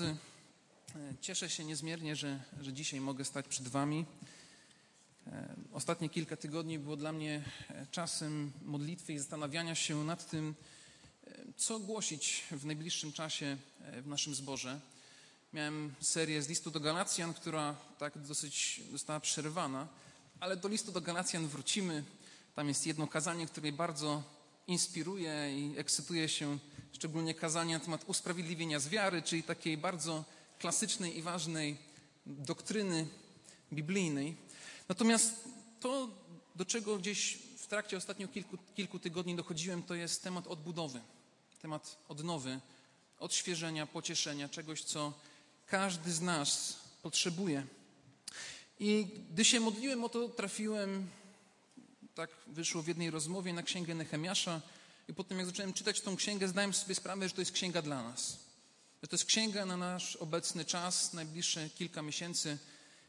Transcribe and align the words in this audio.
E, 0.00 0.16
cieszę 1.20 1.50
się 1.50 1.64
niezmiernie, 1.64 2.16
że, 2.16 2.40
że 2.60 2.72
dzisiaj 2.72 3.00
mogę 3.00 3.24
stać 3.24 3.48
przed 3.48 3.68
Wami. 3.68 4.04
E, 5.26 5.56
ostatnie 5.72 6.08
kilka 6.08 6.36
tygodni 6.36 6.78
było 6.78 6.96
dla 6.96 7.12
mnie 7.12 7.44
e, 7.70 7.86
czasem 7.90 8.52
modlitwy 8.62 9.12
i 9.12 9.18
zastanawiania 9.18 9.74
się 9.74 10.04
nad 10.04 10.30
tym, 10.30 10.54
co 11.56 11.78
głosić 11.78 12.44
w 12.50 12.64
najbliższym 12.64 13.12
czasie 13.12 13.56
w 14.02 14.06
naszym 14.06 14.34
zborze. 14.34 14.80
Miałem 15.52 15.94
serię 16.00 16.42
z 16.42 16.48
listu 16.48 16.70
do 16.70 16.80
Galacjan, 16.80 17.34
która 17.34 17.76
tak 17.98 18.18
dosyć 18.18 18.80
została 18.92 19.20
przerwana, 19.20 19.88
ale 20.40 20.56
do 20.56 20.68
listu 20.68 20.92
do 20.92 21.00
Galacjan 21.00 21.48
wrócimy. 21.48 22.04
Tam 22.54 22.68
jest 22.68 22.86
jedno 22.86 23.06
kazanie, 23.06 23.46
które 23.46 23.72
bardzo 23.72 24.22
inspiruje 24.66 25.58
i 25.58 25.78
ekscytuje 25.78 26.28
się 26.28 26.58
szczególnie 26.92 27.34
kazanie 27.34 27.74
na 27.74 27.80
temat 27.80 28.04
usprawiedliwienia 28.06 28.80
z 28.80 28.88
wiary, 28.88 29.22
czyli 29.22 29.42
takiej 29.42 29.76
bardzo 29.76 30.24
klasycznej 30.58 31.18
i 31.18 31.22
ważnej 31.22 31.76
doktryny 32.26 33.06
biblijnej. 33.72 34.36
Natomiast 34.88 35.44
to, 35.80 36.08
do 36.56 36.64
czego 36.64 36.98
gdzieś 36.98 37.38
w 37.58 37.66
trakcie 37.66 37.96
ostatnich 37.96 38.30
kilku, 38.30 38.58
kilku 38.76 38.98
tygodni 38.98 39.36
dochodziłem, 39.36 39.82
to 39.82 39.94
jest 39.94 40.22
temat 40.22 40.46
odbudowy, 40.46 41.00
temat 41.62 41.96
odnowy, 42.08 42.60
odświeżenia, 43.18 43.86
pocieszenia, 43.86 44.48
czegoś, 44.48 44.82
co 44.82 45.12
każdy 45.66 46.12
z 46.12 46.20
nas 46.20 46.80
potrzebuje. 47.02 47.66
I 48.80 49.06
gdy 49.30 49.44
się 49.44 49.60
modliłem 49.60 50.04
o 50.04 50.08
to, 50.08 50.28
trafiłem, 50.28 51.06
tak 52.14 52.30
wyszło 52.46 52.82
w 52.82 52.88
jednej 52.88 53.10
rozmowie, 53.10 53.52
na 53.52 53.62
księgę 53.62 53.94
Nehemiasza, 53.94 54.60
i 55.08 55.14
potem 55.14 55.38
jak 55.38 55.46
zacząłem 55.46 55.72
czytać 55.72 56.00
tą 56.00 56.16
księgę, 56.16 56.48
zdałem 56.48 56.74
sobie 56.74 56.94
sprawę, 56.94 57.28
że 57.28 57.34
to 57.34 57.40
jest 57.40 57.52
księga 57.52 57.82
dla 57.82 58.02
nas. 58.02 58.38
Że 59.02 59.08
to 59.08 59.16
jest 59.16 59.24
księga 59.24 59.66
na 59.66 59.76
nasz 59.76 60.16
obecny 60.16 60.64
czas, 60.64 61.12
najbliższe 61.12 61.70
kilka 61.70 62.02
miesięcy, 62.02 62.58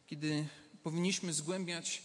kiedy 0.07 0.47
powinniśmy 0.83 1.33
zgłębiać 1.33 2.01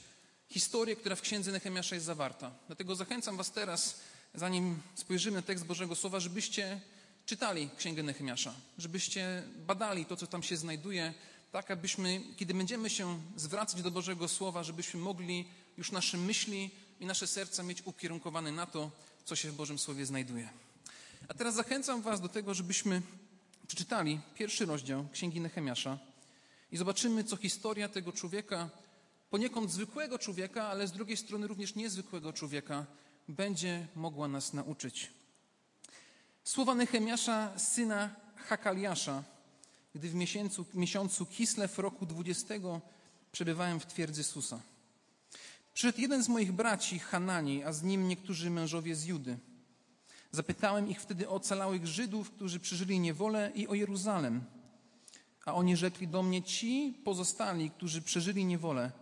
historię, 0.48 0.96
która 0.96 1.16
w 1.16 1.20
księdze 1.20 1.52
Nehemiasza 1.52 1.94
jest 1.94 2.06
zawarta. 2.06 2.52
Dlatego 2.66 2.96
zachęcam 2.96 3.36
Was 3.36 3.50
teraz, 3.50 4.00
zanim 4.34 4.82
spojrzymy 4.94 5.36
na 5.36 5.42
tekst 5.42 5.64
Bożego 5.64 5.96
Słowa, 5.96 6.20
żebyście 6.20 6.80
czytali 7.26 7.70
księgę 7.78 8.02
Nehemiasza, 8.02 8.54
żebyście 8.78 9.42
badali 9.56 10.04
to, 10.04 10.16
co 10.16 10.26
tam 10.26 10.42
się 10.42 10.56
znajduje, 10.56 11.14
tak 11.52 11.70
abyśmy, 11.70 12.20
kiedy 12.36 12.54
będziemy 12.54 12.90
się 12.90 13.20
zwracać 13.36 13.82
do 13.82 13.90
Bożego 13.90 14.28
Słowa, 14.28 14.64
żebyśmy 14.64 15.00
mogli 15.00 15.48
już 15.76 15.92
nasze 15.92 16.16
myśli 16.16 16.70
i 17.00 17.06
nasze 17.06 17.26
serca 17.26 17.62
mieć 17.62 17.82
ukierunkowane 17.86 18.52
na 18.52 18.66
to, 18.66 18.90
co 19.24 19.36
się 19.36 19.50
w 19.50 19.54
Bożym 19.54 19.78
Słowie 19.78 20.06
znajduje. 20.06 20.48
A 21.28 21.34
teraz 21.34 21.54
zachęcam 21.54 22.02
Was 22.02 22.20
do 22.20 22.28
tego, 22.28 22.54
żebyśmy 22.54 23.02
przeczytali 23.66 24.20
pierwszy 24.34 24.66
rozdział 24.66 25.06
Księgi 25.12 25.40
Nehemiasza 25.40 25.98
i 26.72 26.76
zobaczymy, 26.76 27.24
co 27.24 27.36
historia 27.36 27.88
tego 27.88 28.12
człowieka, 28.12 28.70
poniekąd 29.30 29.70
zwykłego 29.70 30.18
człowieka, 30.18 30.68
ale 30.68 30.86
z 30.86 30.92
drugiej 30.92 31.16
strony 31.16 31.46
również 31.46 31.74
niezwykłego 31.74 32.32
człowieka, 32.32 32.86
będzie 33.28 33.86
mogła 33.96 34.28
nas 34.28 34.52
nauczyć. 34.52 35.10
Słowa 36.44 36.74
Nehemiasza, 36.74 37.58
syna 37.58 38.14
Hakaliasza, 38.36 39.24
gdy 39.94 40.08
w 40.08 40.14
miesiącu, 40.14 40.64
miesiącu 40.74 41.26
Kislew 41.26 41.78
roku 41.78 42.06
20 42.06 42.54
przebywałem 43.32 43.80
w 43.80 43.86
twierdzy 43.86 44.24
Susa. 44.24 44.60
Przyszedł 45.74 46.00
jeden 46.00 46.24
z 46.24 46.28
moich 46.28 46.52
braci, 46.52 46.98
Hanani, 46.98 47.64
a 47.64 47.72
z 47.72 47.82
nim 47.82 48.08
niektórzy 48.08 48.50
mężowie 48.50 48.96
z 48.96 49.04
Judy. 49.04 49.38
Zapytałem 50.30 50.88
ich 50.88 51.00
wtedy 51.00 51.28
o 51.28 51.32
ocalałych 51.32 51.86
Żydów, 51.86 52.30
którzy 52.30 52.60
przeżyli 52.60 53.00
niewolę 53.00 53.52
i 53.54 53.66
o 53.66 53.74
Jeruzalem. 53.74 54.44
A 55.44 55.54
oni 55.54 55.76
rzekli 55.76 56.08
do 56.08 56.22
mnie, 56.22 56.42
ci 56.42 57.00
pozostali, 57.04 57.70
którzy 57.70 58.02
przeżyli 58.02 58.44
niewolę, 58.44 58.92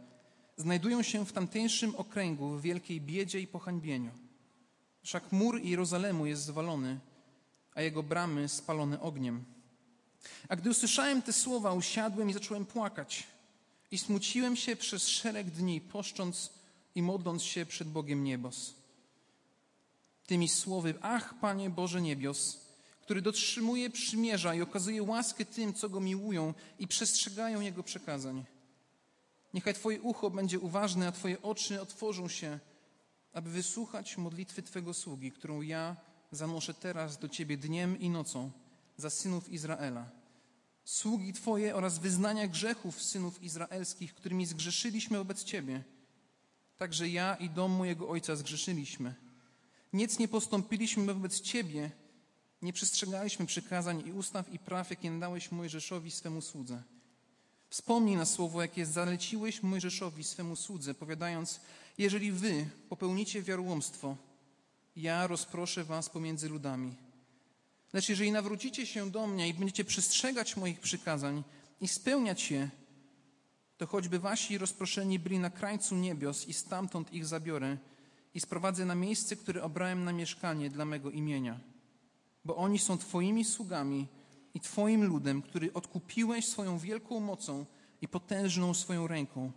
znajdują 0.56 1.02
się 1.02 1.26
w 1.26 1.32
tamtejszym 1.32 1.96
okręgu 1.96 2.48
w 2.50 2.62
wielkiej 2.62 3.00
biedzie 3.00 3.40
i 3.40 3.46
pohańbieniu. 3.46 4.10
Wszak 5.02 5.32
mur 5.32 5.60
Jerozolemu 5.62 6.26
jest 6.26 6.42
zwalony, 6.42 7.00
a 7.74 7.82
jego 7.82 8.02
bramy 8.02 8.48
spalone 8.48 9.00
ogniem. 9.00 9.44
A 10.48 10.56
gdy 10.56 10.70
usłyszałem 10.70 11.22
te 11.22 11.32
słowa, 11.32 11.72
usiadłem 11.72 12.30
i 12.30 12.32
zacząłem 12.32 12.66
płakać. 12.66 13.26
I 13.90 13.98
smuciłem 13.98 14.56
się 14.56 14.76
przez 14.76 15.08
szereg 15.08 15.50
dni, 15.50 15.80
poszcząc 15.80 16.59
i 16.94 17.02
modląc 17.02 17.42
się 17.42 17.66
przed 17.66 17.88
Bogiem 17.88 18.24
niebos. 18.24 18.74
Tymi 20.26 20.48
słowy, 20.48 20.94
ach 21.00 21.34
Panie 21.40 21.70
Boże 21.70 22.02
niebios, 22.02 22.58
który 23.00 23.22
dotrzymuje 23.22 23.90
przymierza 23.90 24.54
i 24.54 24.62
okazuje 24.62 25.02
łaskę 25.02 25.44
tym, 25.44 25.74
co 25.74 25.88
Go 25.88 26.00
miłują 26.00 26.54
i 26.78 26.88
przestrzegają 26.88 27.60
Jego 27.60 27.82
przekazań. 27.82 28.44
Niechaj 29.54 29.74
Twoje 29.74 30.00
ucho 30.00 30.30
będzie 30.30 30.60
uważne, 30.60 31.08
a 31.08 31.12
Twoje 31.12 31.42
oczy 31.42 31.80
otworzą 31.80 32.28
się, 32.28 32.58
aby 33.32 33.50
wysłuchać 33.50 34.18
modlitwy 34.18 34.62
Twego 34.62 34.94
sługi, 34.94 35.32
którą 35.32 35.60
ja 35.60 35.96
zanoszę 36.32 36.74
teraz 36.74 37.18
do 37.18 37.28
Ciebie 37.28 37.56
dniem 37.56 38.00
i 38.00 38.10
nocą 38.10 38.50
za 38.96 39.10
synów 39.10 39.48
Izraela. 39.48 40.10
Sługi 40.84 41.32
Twoje 41.32 41.76
oraz 41.76 41.98
wyznania 41.98 42.48
grzechów 42.48 43.02
synów 43.02 43.42
izraelskich, 43.42 44.14
którymi 44.14 44.46
zgrzeszyliśmy 44.46 45.18
wobec 45.18 45.44
Ciebie– 45.44 45.82
Także 46.80 47.08
ja 47.08 47.34
i 47.34 47.50
dom 47.50 47.72
mojego 47.72 48.08
ojca 48.08 48.36
zgrzeszyliśmy. 48.36 49.14
Nic 49.92 50.18
nie 50.18 50.28
postąpiliśmy 50.28 51.14
wobec 51.14 51.40
Ciebie, 51.40 51.90
nie 52.62 52.72
przestrzegaliśmy 52.72 53.46
przykazań 53.46 54.02
i 54.06 54.12
ustaw 54.12 54.52
i 54.52 54.58
praw, 54.58 54.90
jakie 54.90 55.10
dałeś 55.10 55.52
Mojżeszowi 55.52 56.10
swemu 56.10 56.40
słudze. 56.40 56.82
Wspomnij 57.70 58.16
na 58.16 58.24
słowo, 58.24 58.62
jakie 58.62 58.86
zaleciłeś 58.86 59.62
Mojżeszowi 59.62 60.24
swemu 60.24 60.56
słudze, 60.56 60.94
powiadając, 60.94 61.60
jeżeli 61.98 62.32
wy 62.32 62.66
popełnicie 62.88 63.42
wiarłomstwo, 63.42 64.16
ja 64.96 65.26
rozproszę 65.26 65.84
was 65.84 66.08
pomiędzy 66.08 66.48
ludami. 66.48 66.96
Lecz 67.92 68.08
jeżeli 68.08 68.32
nawrócicie 68.32 68.86
się 68.86 69.10
do 69.10 69.26
mnie 69.26 69.48
i 69.48 69.54
będziecie 69.54 69.84
przestrzegać 69.84 70.56
moich 70.56 70.80
przykazań 70.80 71.42
i 71.80 71.88
spełniać 71.88 72.50
je, 72.50 72.70
to 73.80 73.86
choćby 73.86 74.18
wasi 74.18 74.58
rozproszeni 74.58 75.18
byli 75.18 75.38
na 75.38 75.50
krańcu 75.50 75.96
niebios 75.96 76.48
i 76.48 76.52
stamtąd 76.52 77.12
ich 77.12 77.26
zabiorę 77.26 77.76
i 78.34 78.40
sprowadzę 78.40 78.84
na 78.84 78.94
miejsce, 78.94 79.36
które 79.36 79.62
obrałem 79.62 80.04
na 80.04 80.12
mieszkanie 80.12 80.70
dla 80.70 80.84
mego 80.84 81.10
imienia. 81.10 81.60
Bo 82.44 82.56
oni 82.56 82.78
są 82.78 82.98
Twoimi 82.98 83.44
sługami 83.44 84.08
i 84.54 84.60
Twoim 84.60 85.04
ludem, 85.04 85.42
który 85.42 85.72
odkupiłeś 85.72 86.48
swoją 86.48 86.78
wielką 86.78 87.20
mocą 87.20 87.66
i 88.02 88.08
potężną 88.08 88.74
swoją 88.74 89.06
ręką. 89.06 89.52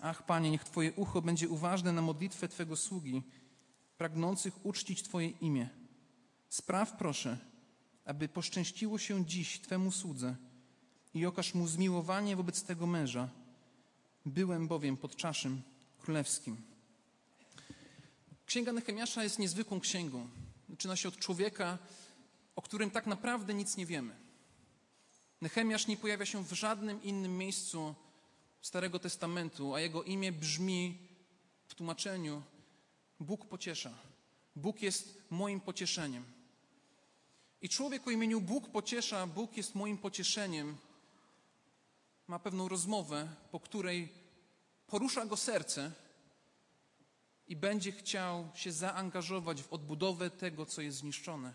Ach, 0.00 0.26
Panie, 0.26 0.50
niech 0.50 0.64
Twoje 0.64 0.92
ucho 0.92 1.22
będzie 1.22 1.48
uważne 1.48 1.92
na 1.92 2.02
modlitwę 2.02 2.48
Twego 2.48 2.76
sługi, 2.76 3.22
pragnących 3.98 4.66
uczcić 4.66 5.02
Twoje 5.02 5.28
imię. 5.28 5.68
Spraw 6.48 6.96
proszę, 6.96 7.38
aby 8.04 8.28
poszczęściło 8.28 8.98
się 8.98 9.26
dziś 9.26 9.60
Twemu 9.60 9.92
słudze, 9.92 10.36
i 11.14 11.26
okaż 11.26 11.54
mu 11.54 11.68
zmiłowanie 11.68 12.36
wobec 12.36 12.62
tego 12.62 12.86
męża. 12.86 13.28
Byłem 14.26 14.68
bowiem 14.68 14.96
pod 14.96 15.16
czaszym 15.16 15.62
królewskim. 16.00 16.56
Księga 18.46 18.72
Nehemiasza 18.72 19.24
jest 19.24 19.38
niezwykłą 19.38 19.80
księgą. 19.80 20.28
Zaczyna 20.70 20.96
się 20.96 21.08
od 21.08 21.16
człowieka, 21.16 21.78
o 22.56 22.62
którym 22.62 22.90
tak 22.90 23.06
naprawdę 23.06 23.54
nic 23.54 23.76
nie 23.76 23.86
wiemy. 23.86 24.16
Nehemiasz 25.40 25.86
nie 25.86 25.96
pojawia 25.96 26.26
się 26.26 26.44
w 26.44 26.52
żadnym 26.52 27.02
innym 27.02 27.38
miejscu 27.38 27.94
Starego 28.62 28.98
Testamentu, 28.98 29.74
a 29.74 29.80
jego 29.80 30.02
imię 30.02 30.32
brzmi 30.32 30.98
w 31.66 31.74
tłumaczeniu 31.74 32.42
Bóg 33.20 33.46
pociesza. 33.46 33.94
Bóg 34.56 34.82
jest 34.82 35.22
moim 35.30 35.60
pocieszeniem. 35.60 36.24
I 37.62 37.68
człowiek 37.68 38.06
o 38.06 38.10
imieniu 38.10 38.40
Bóg 38.40 38.68
pociesza, 38.68 39.26
Bóg 39.26 39.56
jest 39.56 39.74
moim 39.74 39.98
pocieszeniem, 39.98 40.76
ma 42.32 42.38
pewną 42.38 42.68
rozmowę, 42.68 43.28
po 43.50 43.60
której 43.60 44.08
porusza 44.86 45.26
go 45.26 45.36
serce 45.36 45.92
i 47.48 47.56
będzie 47.56 47.92
chciał 47.92 48.48
się 48.54 48.72
zaangażować 48.72 49.62
w 49.62 49.72
odbudowę 49.72 50.30
tego, 50.30 50.66
co 50.66 50.82
jest 50.82 50.98
zniszczone. 50.98 51.54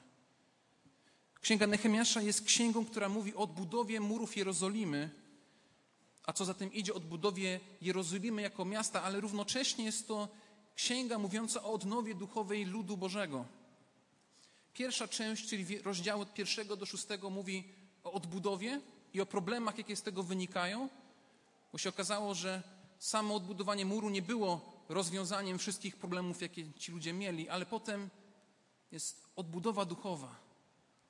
Księga 1.42 1.68
Nehemiasza 1.68 2.22
jest 2.22 2.46
księgą, 2.46 2.86
która 2.86 3.10
mówi 3.10 3.36
o 3.36 3.38
odbudowie 3.38 4.00
murów 4.00 4.38
Jerozolimy, 4.38 5.10
a 6.24 6.34
co 6.34 6.46
za 6.46 6.54
tym 6.54 6.74
idzie, 6.74 6.94
odbudowie 6.94 7.60
Jerozolimy 7.82 8.42
jako 8.42 8.66
miasta, 8.66 9.04
ale 9.04 9.22
równocześnie 9.22 9.86
jest 9.86 10.08
to 10.08 10.28
księga 10.76 11.20
mówiąca 11.20 11.64
o 11.64 11.74
odnowie 11.74 12.16
duchowej 12.16 12.66
ludu 12.66 12.98
Bożego. 12.98 13.46
Pierwsza 14.74 15.08
część, 15.08 15.50
czyli 15.50 15.82
rozdziały 15.82 16.22
od 16.22 16.34
pierwszego 16.34 16.76
do 16.76 16.86
szóstego 16.86 17.30
mówi 17.30 17.64
o 18.04 18.12
odbudowie, 18.12 18.82
i 19.18 19.22
o 19.22 19.26
problemach, 19.26 19.78
jakie 19.78 19.96
z 19.96 20.02
tego 20.02 20.24
wynikają, 20.24 20.90
bo 21.72 21.78
się 21.78 21.90
okazało, 21.90 22.36
że 22.36 22.64
samo 23.00 23.36
odbudowanie 23.36 23.86
muru 23.86 24.10
nie 24.10 24.22
było 24.22 24.84
rozwiązaniem 24.90 25.58
wszystkich 25.58 25.96
problemów, 25.96 26.42
jakie 26.42 26.74
ci 26.74 26.92
ludzie 26.92 27.14
mieli, 27.14 27.50
ale 27.50 27.66
potem 27.66 28.10
jest 28.92 29.28
odbudowa 29.36 29.86
duchowa. 29.86 30.48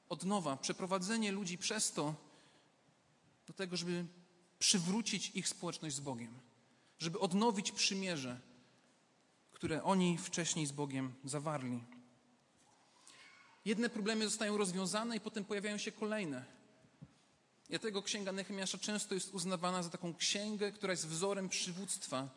od 0.09 0.23
nowa, 0.23 0.57
przeprowadzenie 0.57 1.31
ludzi 1.31 1.57
przez 1.57 1.91
to 1.91 2.15
do 3.47 3.53
tego, 3.53 3.77
żeby 3.77 4.05
przywrócić 4.59 5.29
ich 5.29 5.47
społeczność 5.47 5.95
z 5.95 5.99
Bogiem, 5.99 6.39
żeby 6.99 7.19
odnowić 7.19 7.71
przymierze, 7.71 8.39
które 9.51 9.83
oni 9.83 10.17
wcześniej 10.17 10.65
z 10.65 10.71
Bogiem 10.71 11.13
zawarli. 11.23 11.83
Jedne 13.65 13.89
problemy 13.89 14.29
zostają 14.29 14.57
rozwiązane 14.57 15.15
i 15.15 15.19
potem 15.19 15.45
pojawiają 15.45 15.77
się 15.77 15.91
kolejne. 15.91 16.56
Dlatego 17.69 18.01
Księga 18.01 18.31
Nehemiasza 18.31 18.77
często 18.77 19.15
jest 19.15 19.33
uznawana 19.33 19.83
za 19.83 19.89
taką 19.89 20.15
księgę, 20.15 20.71
która 20.71 20.93
jest 20.93 21.07
wzorem 21.07 21.49
przywództwa. 21.49 22.29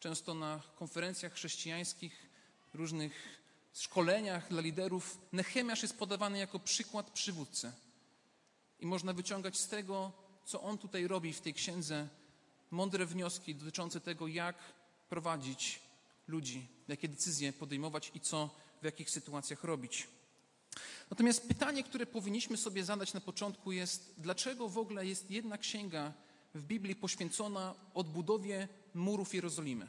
Często 0.00 0.34
na 0.34 0.60
konferencjach 0.76 1.32
chrześcijańskich, 1.32 2.30
różnych 2.74 3.12
szkoleniach 3.74 4.48
dla 4.48 4.60
liderów, 4.60 5.18
Nehemiasz 5.32 5.82
jest 5.82 5.98
podawany 5.98 6.38
jako 6.38 6.58
przykład 6.58 7.10
przywódcy. 7.10 7.72
I 8.80 8.86
można 8.86 9.12
wyciągać 9.12 9.58
z 9.58 9.68
tego, 9.68 10.12
co 10.44 10.62
on 10.62 10.78
tutaj 10.78 11.08
robi 11.08 11.32
w 11.32 11.40
tej 11.40 11.54
księdze, 11.54 12.08
mądre 12.70 13.06
wnioski 13.06 13.54
dotyczące 13.54 14.00
tego, 14.00 14.26
jak 14.26 14.56
prowadzić 15.08 15.80
ludzi, 16.28 16.68
jakie 16.88 17.08
decyzje 17.08 17.52
podejmować 17.52 18.10
i 18.14 18.20
co 18.20 18.50
w 18.82 18.84
jakich 18.84 19.10
sytuacjach 19.10 19.64
robić. 19.64 20.08
Natomiast 21.10 21.48
pytanie, 21.48 21.84
które 21.84 22.06
powinniśmy 22.06 22.56
sobie 22.56 22.84
zadać 22.84 23.14
na 23.14 23.20
początku 23.20 23.72
jest, 23.72 24.14
dlaczego 24.18 24.68
w 24.68 24.78
ogóle 24.78 25.06
jest 25.06 25.30
jedna 25.30 25.58
księga 25.58 26.12
w 26.54 26.62
Biblii 26.62 26.96
poświęcona 26.96 27.74
odbudowie 27.94 28.68
murów 28.94 29.34
Jerozolimy? 29.34 29.86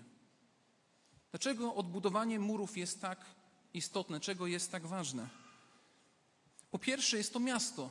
Dlaczego 1.32 1.76
odbudowanie 1.76 2.40
murów 2.40 2.78
jest 2.78 3.02
tak 3.02 3.26
istotne, 3.74 4.20
czego 4.20 4.48
jest 4.48 4.72
tak 4.72 4.88
ważne? 4.88 5.30
Po 6.72 6.80
pierwsze, 6.80 7.18
jest 7.18 7.34
to 7.34 7.40
miasto. 7.40 7.90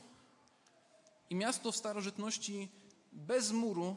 I 1.30 1.34
miasto 1.34 1.72
w 1.72 1.76
starożytności 1.76 2.68
bez 3.12 3.52
muru 3.52 3.96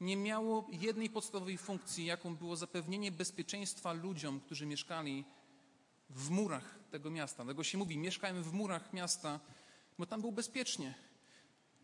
nie 0.00 0.16
miało 0.16 0.66
jednej 0.72 1.10
podstawowej 1.10 1.58
funkcji, 1.58 2.04
jaką 2.04 2.36
było 2.36 2.56
zapewnienie 2.56 3.12
bezpieczeństwa 3.12 3.92
ludziom, 3.92 4.40
którzy 4.40 4.66
mieszkali 4.66 5.24
w 6.10 6.30
murach 6.30 6.78
tego 6.90 7.10
miasta. 7.10 7.44
Dlatego 7.44 7.64
się 7.64 7.78
mówi, 7.78 7.98
mieszkałem 7.98 8.42
w 8.42 8.52
murach 8.52 8.92
miasta, 8.92 9.40
bo 9.98 10.06
tam 10.06 10.20
było 10.20 10.32
bezpiecznie. 10.32 10.94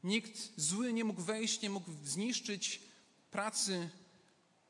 Nikt 0.05 0.61
zły 0.61 0.93
nie 0.93 1.05
mógł 1.05 1.23
wejść, 1.23 1.63
nie 1.63 1.71
mógł 1.71 1.91
zniszczyć 2.05 2.83
pracy. 3.31 3.91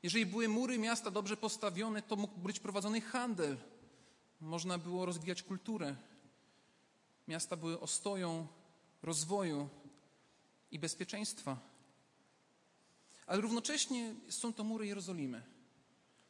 Jeżeli 0.02 0.26
były 0.26 0.48
mury 0.48 0.78
miasta 0.78 1.10
dobrze 1.10 1.36
postawione, 1.36 2.02
to 2.02 2.16
mógł 2.16 2.40
być 2.40 2.60
prowadzony 2.60 3.00
handel. 3.00 3.56
Można 4.40 4.78
było 4.78 5.06
rozwijać 5.06 5.42
kulturę. 5.42 5.96
Miasta 7.28 7.56
były 7.56 7.80
ostoją 7.80 8.46
rozwoju 9.02 9.68
i 10.70 10.78
bezpieczeństwa. 10.78 11.58
Ale 13.26 13.40
równocześnie 13.40 14.14
są 14.28 14.52
to 14.52 14.64
mury 14.64 14.86
Jerozolimy. 14.86 15.42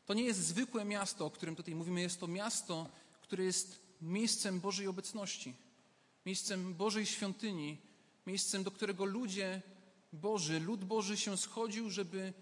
To 0.06 0.14
nie 0.14 0.22
jest 0.22 0.40
zwykłe 0.40 0.84
miasto, 0.84 1.26
o 1.26 1.30
którym 1.30 1.56
tutaj 1.56 1.74
mówimy, 1.74 2.00
jest 2.00 2.20
to 2.20 2.26
miasto, 2.26 2.90
które 3.24 3.44
jest 3.44 3.80
miejscem 4.02 4.60
Bożej 4.60 4.86
obecności, 4.86 5.54
miejscem 6.26 6.74
Bożej 6.74 7.06
świątyni, 7.06 7.78
miejscem, 8.26 8.64
do 8.64 8.70
którego 8.70 9.04
ludzie 9.04 9.62
Boży, 10.12 10.60
lud 10.60 10.84
Boży 10.84 11.16
się 11.16 11.36
schodził, 11.36 11.90
żeby 11.90 12.32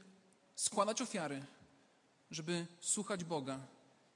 składać 0.55 1.03
ofiary, 1.03 1.45
żeby 2.31 2.67
słuchać 2.81 3.25
Boga, 3.25 3.61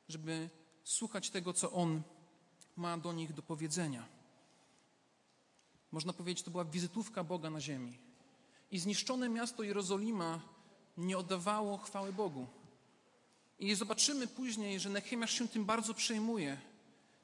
żeby 0.09 0.51
słuchać 0.85 1.31
tego, 1.31 1.53
co 1.53 1.73
On 1.73 2.03
ma 2.77 2.99
do 2.99 3.13
nich 3.13 3.33
do 3.33 3.43
powiedzenia. 3.43 4.09
Można 5.93 6.13
powiedzieć, 6.13 6.45
to 6.45 6.51
była 6.51 6.65
wizytówka 6.65 7.25
Boga 7.25 7.51
na 7.51 7.61
ziemi. 7.61 7.99
I 8.71 8.79
zniszczone 8.79 9.29
miasto 9.29 9.63
Jerozolima 9.63 10.41
nie 10.97 11.19
oddawało 11.19 11.79
chwały 11.79 12.13
Bogu. 12.13 12.47
I 13.59 13.75
zobaczymy 13.75 14.27
później, 14.27 14.81
że 14.81 14.91
Nehemiasz 14.91 15.33
się 15.33 15.49
tym 15.49 15.65
bardzo 15.65 15.95
przejmuje, 15.95 16.61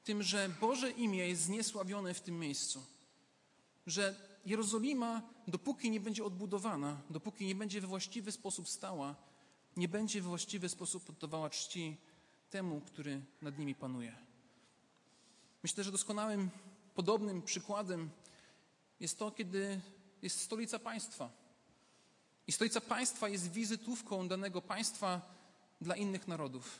tym, 0.03 0.23
że 0.23 0.49
Boże 0.61 0.91
imię 0.91 1.27
jest 1.27 1.41
zniesławione 1.41 2.13
w 2.13 2.21
tym 2.21 2.39
miejscu. 2.39 2.83
Że 3.87 4.15
Jerozolima, 4.45 5.21
dopóki 5.47 5.91
nie 5.91 5.99
będzie 5.99 6.23
odbudowana, 6.23 7.01
dopóki 7.09 7.45
nie 7.45 7.55
będzie 7.55 7.81
we 7.81 7.87
właściwy 7.87 8.31
sposób 8.31 8.69
stała, 8.69 9.15
nie 9.77 9.87
będzie 9.87 10.21
we 10.21 10.27
właściwy 10.27 10.69
sposób 10.69 11.09
oddawała 11.09 11.49
czci 11.49 11.97
temu, 12.49 12.81
który 12.81 13.21
nad 13.41 13.59
nimi 13.59 13.75
panuje. 13.75 14.15
Myślę, 15.63 15.83
że 15.83 15.91
doskonałym, 15.91 16.49
podobnym 16.95 17.41
przykładem 17.41 18.09
jest 18.99 19.19
to, 19.19 19.31
kiedy 19.31 19.81
jest 20.21 20.41
stolica 20.41 20.79
państwa. 20.79 21.29
I 22.47 22.51
stolica 22.51 22.81
państwa 22.81 23.29
jest 23.29 23.51
wizytówką 23.51 24.27
danego 24.27 24.61
państwa 24.61 25.32
dla 25.83 25.95
innych 25.95 26.27
narodów. 26.27 26.79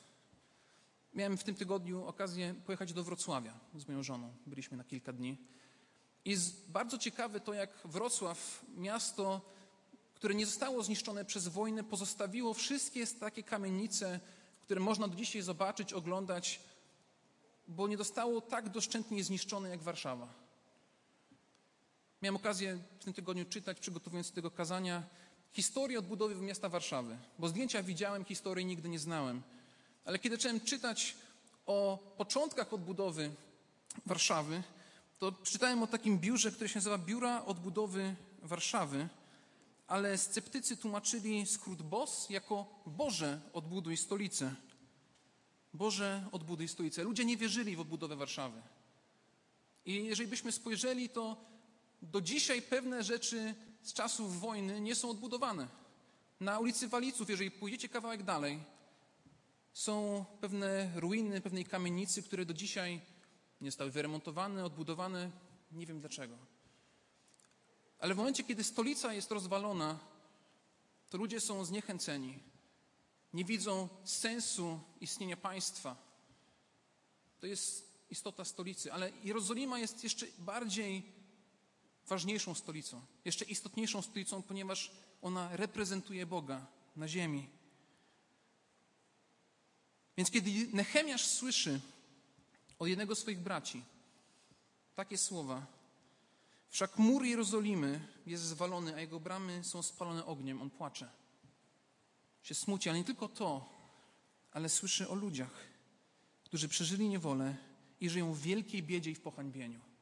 Miałem 1.14 1.38
w 1.38 1.44
tym 1.44 1.56
tygodniu 1.56 2.06
okazję 2.06 2.56
pojechać 2.66 2.94
do 2.94 3.04
Wrocławia 3.04 3.60
z 3.76 3.88
moją 3.88 4.04
żoną. 4.04 4.34
Byliśmy 4.46 4.78
na 4.78 4.84
kilka 4.84 5.14
dni. 5.14 5.38
I 6.26 6.30
jest 6.30 6.70
bardzo 6.70 6.98
ciekawe 6.98 7.40
to, 7.40 7.54
jak 7.54 7.70
Wrocław, 7.86 8.66
miasto, 8.78 9.42
które 10.16 10.36
nie 10.36 10.46
zostało 10.46 10.84
zniszczone 10.84 11.26
przez 11.26 11.48
wojnę, 11.48 11.84
pozostawiło 11.84 12.54
wszystkie 12.54 13.08
takie 13.08 13.44
kamienice, 13.44 14.20
które 14.62 14.80
można 14.80 15.08
do 15.08 15.16
dzisiaj 15.16 15.42
zobaczyć, 15.42 15.94
oglądać, 15.94 16.60
bo 17.68 17.88
nie 17.88 17.98
zostało 17.98 18.42
tak 18.42 18.70
doszczętnie 18.70 19.24
zniszczone 19.24 19.70
jak 19.70 19.82
Warszawa. 19.82 20.34
Miałem 22.22 22.36
okazję 22.36 22.80
w 23.00 23.04
tym 23.04 23.14
tygodniu 23.14 23.46
czytać, 23.46 23.80
przygotowując 23.80 24.32
tego 24.32 24.52
kazania, 24.52 25.04
historię 25.54 26.00
odbudowy 26.00 26.36
miasta 26.36 26.70
Warszawy, 26.70 27.18
bo 27.40 27.48
zdjęcia 27.48 27.84
widziałem, 27.84 28.26
historii 28.26 28.66
nigdy 28.66 28.90
nie 28.90 29.00
znałem. 29.00 29.42
Ale 30.06 30.20
kiedy 30.20 30.36
zacząłem 30.36 30.62
czytać 30.62 31.16
o 31.66 32.00
początkach 32.18 32.74
odbudowy 32.74 33.32
Warszawy, 34.06 34.64
to 35.20 35.32
przeczytałem 35.32 35.84
o 35.84 35.88
takim 35.88 36.20
biurze, 36.20 36.52
które 36.52 36.70
się 36.70 36.78
nazywa 36.78 36.98
Biura 36.98 37.46
Odbudowy 37.46 38.16
Warszawy, 38.42 39.08
ale 39.88 40.18
sceptycy 40.18 40.78
tłumaczyli 40.78 41.46
skrót 41.46 41.82
BOS 41.82 42.30
jako 42.30 42.82
Boże 42.86 43.42
odbuduj 43.54 43.98
stolicę. 43.98 44.56
Boże 45.74 46.28
odbuduj 46.32 46.68
stolicę. 46.68 47.04
Ludzie 47.04 47.26
nie 47.26 47.38
wierzyli 47.38 47.76
w 47.76 47.80
odbudowę 47.80 48.16
Warszawy. 48.16 48.62
I 49.86 50.06
jeżeli 50.06 50.30
byśmy 50.30 50.52
spojrzeli, 50.52 51.10
to 51.10 51.38
do 52.04 52.22
dzisiaj 52.22 52.62
pewne 52.62 53.04
rzeczy 53.04 53.56
z 53.82 53.94
czasów 53.94 54.40
wojny 54.40 54.82
nie 54.82 54.96
są 54.96 55.10
odbudowane. 55.10 55.68
Na 56.40 56.60
ulicy 56.60 56.88
Waliców, 56.88 57.30
jeżeli 57.30 57.52
pójdziecie 57.52 57.90
kawałek 57.90 58.24
dalej, 58.24 58.60
są 59.74 60.26
pewne 60.42 60.92
ruiny 60.96 61.42
pewnej 61.42 61.66
kamienicy, 61.66 62.24
które 62.24 62.46
do 62.46 62.54
dzisiaj 62.54 63.02
nie 63.62 63.72
zostały 63.72 63.92
wyremontowane, 63.92 64.66
odbudowane. 64.66 65.32
Nie 65.72 65.86
wiem 65.86 66.00
dlaczego. 66.00 66.38
Ale 68.00 68.14
w 68.14 68.18
momencie, 68.18 68.44
kiedy 68.44 68.64
stolica 68.64 69.14
jest 69.14 69.32
rozwalona, 69.32 70.00
to 71.10 71.18
ludzie 71.18 71.42
są 71.42 71.66
zniechęceni. 71.66 72.40
Nie 73.34 73.46
widzą 73.46 73.90
sensu 74.04 74.80
istnienia 75.02 75.38
państwa. 75.38 75.96
To 77.40 77.48
jest 77.48 77.94
istota 78.10 78.46
stolicy. 78.46 78.94
Ale 78.94 79.12
Jerozolima 79.24 79.80
jest 79.80 80.04
jeszcze 80.04 80.26
bardziej 80.40 81.04
ważniejszą 82.08 82.56
stolicą, 82.56 83.02
jeszcze 83.26 83.46
istotniejszą 83.46 84.02
stolicą, 84.02 84.42
ponieważ 84.42 84.92
ona 85.22 85.58
reprezentuje 85.58 86.26
Boga 86.26 86.66
na 86.96 87.08
ziemi. 87.08 87.50
Więc 90.18 90.32
kiedy 90.32 90.52
Nehemiasz 90.74 91.26
słyszy 91.26 91.80
od 92.80 92.88
jednego 92.88 93.16
z 93.16 93.20
swoich 93.20 93.40
braci 93.40 93.84
takie 94.96 95.18
słowa, 95.18 95.66
wszak 96.70 96.98
mur 96.98 97.26
Jerozolimy 97.26 98.08
jest 98.26 98.44
zwalony, 98.44 98.96
a 98.96 99.00
jego 99.00 99.20
bramy 99.20 99.64
są 99.64 99.84
spalone 99.84 100.26
ogniem, 100.26 100.62
on 100.62 100.70
płacze. 100.70 101.10
Się 102.44 102.56
smuci, 102.56 102.90
ale 102.90 102.98
nie 102.98 103.06
tylko 103.06 103.28
to, 103.28 103.70
ale 104.52 104.70
słyszy 104.70 105.10
o 105.10 105.16
ludziach, 105.16 105.68
którzy 106.44 106.68
przeżyli 106.68 107.10
niewolę 107.10 107.56
i 108.00 108.10
żyją 108.10 108.34
w 108.34 108.42
wielkiej 108.42 108.84
biedzie 108.84 109.12
i 109.12 109.16
w 109.16 109.22
pohańbieniu. 109.22 109.93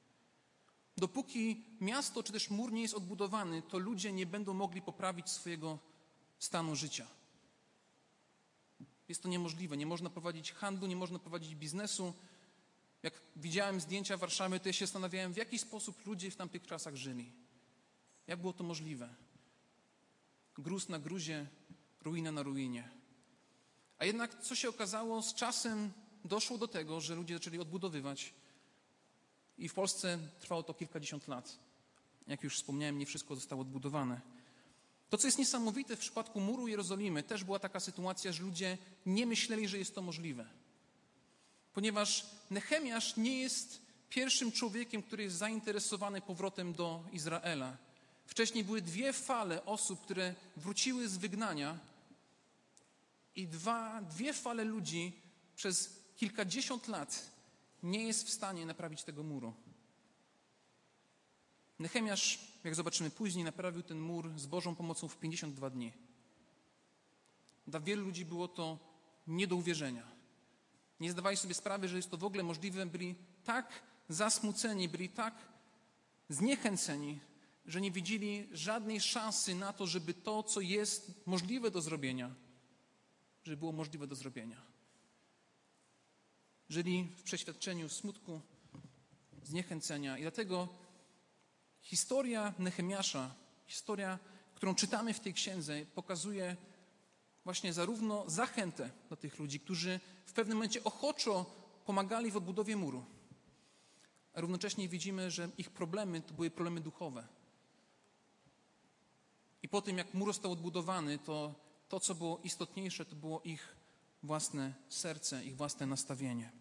Dopóki 1.01 1.63
miasto 1.79 2.23
czy 2.23 2.33
też 2.33 2.49
mur 2.49 2.71
nie 2.71 2.81
jest 2.81 2.93
odbudowany, 2.93 3.61
to 3.61 3.77
ludzie 3.77 4.13
nie 4.13 4.25
będą 4.25 4.53
mogli 4.53 4.81
poprawić 4.81 5.29
swojego 5.29 5.79
stanu 6.39 6.75
życia. 6.75 7.07
Jest 9.07 9.23
to 9.23 9.29
niemożliwe. 9.29 9.77
Nie 9.77 9.85
można 9.85 10.09
prowadzić 10.09 10.51
handlu, 10.51 10.87
nie 10.87 10.95
można 10.95 11.19
prowadzić 11.19 11.55
biznesu. 11.55 12.13
Jak 13.03 13.21
widziałem 13.35 13.81
zdjęcia 13.81 14.17
Warszawy, 14.17 14.59
to 14.59 14.69
ja 14.69 14.73
się 14.73 14.85
zastanawiałem, 14.85 15.33
w 15.33 15.37
jaki 15.37 15.59
sposób 15.59 16.05
ludzie 16.05 16.31
w 16.31 16.35
tamtych 16.35 16.65
czasach 16.65 16.95
żyli. 16.95 17.31
Jak 18.27 18.41
było 18.41 18.53
to 18.53 18.63
możliwe? 18.63 19.09
Gruz 20.57 20.89
na 20.89 20.99
gruzie, 20.99 21.47
ruina 22.01 22.31
na 22.31 22.43
ruinie. 22.43 22.89
A 23.97 24.05
jednak, 24.05 24.41
co 24.41 24.55
się 24.55 24.69
okazało, 24.69 25.21
z 25.21 25.33
czasem 25.33 25.91
doszło 26.25 26.57
do 26.57 26.67
tego, 26.67 27.01
że 27.01 27.15
ludzie 27.15 27.33
zaczęli 27.33 27.59
odbudowywać 27.59 28.33
I 29.61 29.69
w 29.69 29.73
Polsce 29.73 30.19
trwało 30.39 30.63
to 30.63 30.73
kilkadziesiąt 30.73 31.27
lat. 31.27 31.57
Jak 32.27 32.43
już 32.43 32.55
wspomniałem, 32.55 32.99
nie 32.99 33.05
wszystko 33.05 33.35
zostało 33.35 33.61
odbudowane. 33.61 34.21
To, 35.09 35.17
co 35.17 35.27
jest 35.27 35.37
niesamowite 35.37 35.95
w 35.95 35.99
przypadku 35.99 36.39
muru 36.39 36.67
Jerozolimy, 36.67 37.23
też 37.23 37.43
była 37.43 37.59
taka 37.59 37.79
sytuacja, 37.79 38.31
że 38.31 38.43
ludzie 38.43 38.77
nie 39.05 39.25
myśleli, 39.25 39.67
że 39.67 39.77
jest 39.77 39.95
to 39.95 40.01
możliwe. 40.01 40.45
Ponieważ 41.73 42.25
Nehemiasz 42.51 43.17
nie 43.17 43.39
jest 43.39 43.81
pierwszym 44.09 44.51
człowiekiem, 44.51 45.03
który 45.03 45.23
jest 45.23 45.37
zainteresowany 45.37 46.21
powrotem 46.21 46.73
do 46.73 47.03
Izraela. 47.11 47.77
Wcześniej 48.25 48.63
były 48.63 48.81
dwie 48.81 49.13
fale 49.13 49.65
osób, 49.65 50.01
które 50.01 50.35
wróciły 50.57 51.09
z 51.09 51.17
wygnania, 51.17 51.79
i 53.35 53.47
dwa, 53.47 54.01
dwie 54.01 54.33
fale 54.33 54.63
ludzi 54.63 55.11
przez 55.55 55.99
kilkadziesiąt 56.17 56.87
lat 56.87 57.30
nie 57.83 58.03
jest 58.03 58.27
w 58.27 58.29
stanie 58.29 58.65
naprawić 58.65 59.03
tego 59.03 59.23
muru. 59.23 59.53
Nehemiasz, 61.79 62.39
jak 62.63 62.75
zobaczymy 62.75 63.09
później, 63.09 63.43
naprawił 63.43 63.83
ten 63.83 63.99
mur 63.99 64.31
z 64.39 64.45
Bożą 64.45 64.75
pomocą 64.75 65.07
w 65.07 65.17
52 65.17 65.69
dni. 65.69 65.93
Dla 67.67 67.79
wielu 67.79 68.05
ludzi 68.05 68.25
było 68.25 68.47
to 68.47 68.79
nie 69.27 69.47
do 69.47 69.55
uwierzenia. 69.55 70.07
Nie 70.99 71.11
zdawali 71.11 71.37
sobie 71.37 71.53
sprawy, 71.53 71.87
że 71.87 71.95
jest 71.95 72.11
to 72.11 72.17
w 72.17 72.23
ogóle 72.23 72.43
możliwe. 72.43 72.85
Byli 72.85 73.15
tak 73.43 73.83
zasmuceni, 74.09 74.89
byli 74.89 75.09
tak 75.09 75.35
zniechęceni, 76.29 77.19
że 77.65 77.81
nie 77.81 77.91
widzieli 77.91 78.47
żadnej 78.51 79.01
szansy 79.01 79.55
na 79.55 79.73
to, 79.73 79.87
żeby 79.87 80.13
to, 80.13 80.43
co 80.43 80.61
jest 80.61 81.25
możliwe 81.25 81.71
do 81.71 81.81
zrobienia, 81.81 82.35
żeby 83.43 83.57
było 83.57 83.71
możliwe 83.71 84.07
do 84.07 84.15
zrobienia. 84.15 84.70
Żyli 86.71 87.07
w 87.17 87.23
przeświadczeniu 87.23 87.89
smutku, 87.89 88.41
zniechęcenia 89.43 90.17
i 90.17 90.21
dlatego 90.21 90.67
historia 91.81 92.53
Nehemiasza, 92.59 93.35
historia, 93.65 94.19
którą 94.55 94.75
czytamy 94.75 95.13
w 95.13 95.19
tej 95.19 95.33
księdze, 95.33 95.85
pokazuje 95.95 96.55
właśnie 97.43 97.73
zarówno 97.73 98.29
zachętę 98.29 98.89
dla 99.07 99.17
tych 99.17 99.39
ludzi, 99.39 99.59
którzy 99.59 99.99
w 100.25 100.33
pewnym 100.33 100.57
momencie 100.57 100.83
ochoczo 100.83 101.45
pomagali 101.85 102.31
w 102.31 102.37
odbudowie 102.37 102.75
muru, 102.75 103.05
a 104.33 104.41
równocześnie 104.41 104.89
widzimy, 104.89 105.31
że 105.31 105.49
ich 105.57 105.69
problemy 105.69 106.21
to 106.21 106.33
były 106.33 106.51
problemy 106.51 106.81
duchowe. 106.81 107.27
I 109.63 109.69
po 109.69 109.81
tym, 109.81 109.97
jak 109.97 110.13
mur 110.13 110.33
został 110.33 110.51
odbudowany, 110.51 111.19
to 111.19 111.53
to, 111.89 111.99
co 111.99 112.15
było 112.15 112.39
istotniejsze, 112.43 113.05
to 113.05 113.15
było 113.15 113.41
ich 113.41 113.75
własne 114.23 114.73
serce, 114.89 115.45
ich 115.45 115.55
własne 115.55 115.85
nastawienie. 115.85 116.60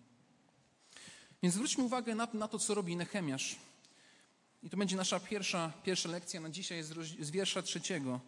Więc 1.43 1.55
zwróćmy 1.55 1.85
uwagę 1.85 2.15
na, 2.15 2.29
na 2.35 2.49
to, 2.49 2.59
co 2.59 2.75
robi 2.75 2.97
Nehemiasz. 2.97 3.57
I 4.63 4.71
to 4.71 4.77
będzie 4.77 4.97
nasza 4.97 5.21
pierwsza, 5.21 5.73
pierwsza 5.83 6.09
lekcja 6.09 6.41
na 6.41 6.51
dzisiaj 6.51 6.83
z, 6.83 6.89
z 7.21 7.31
wiersza 7.31 7.63
trzeciego, 7.63 8.21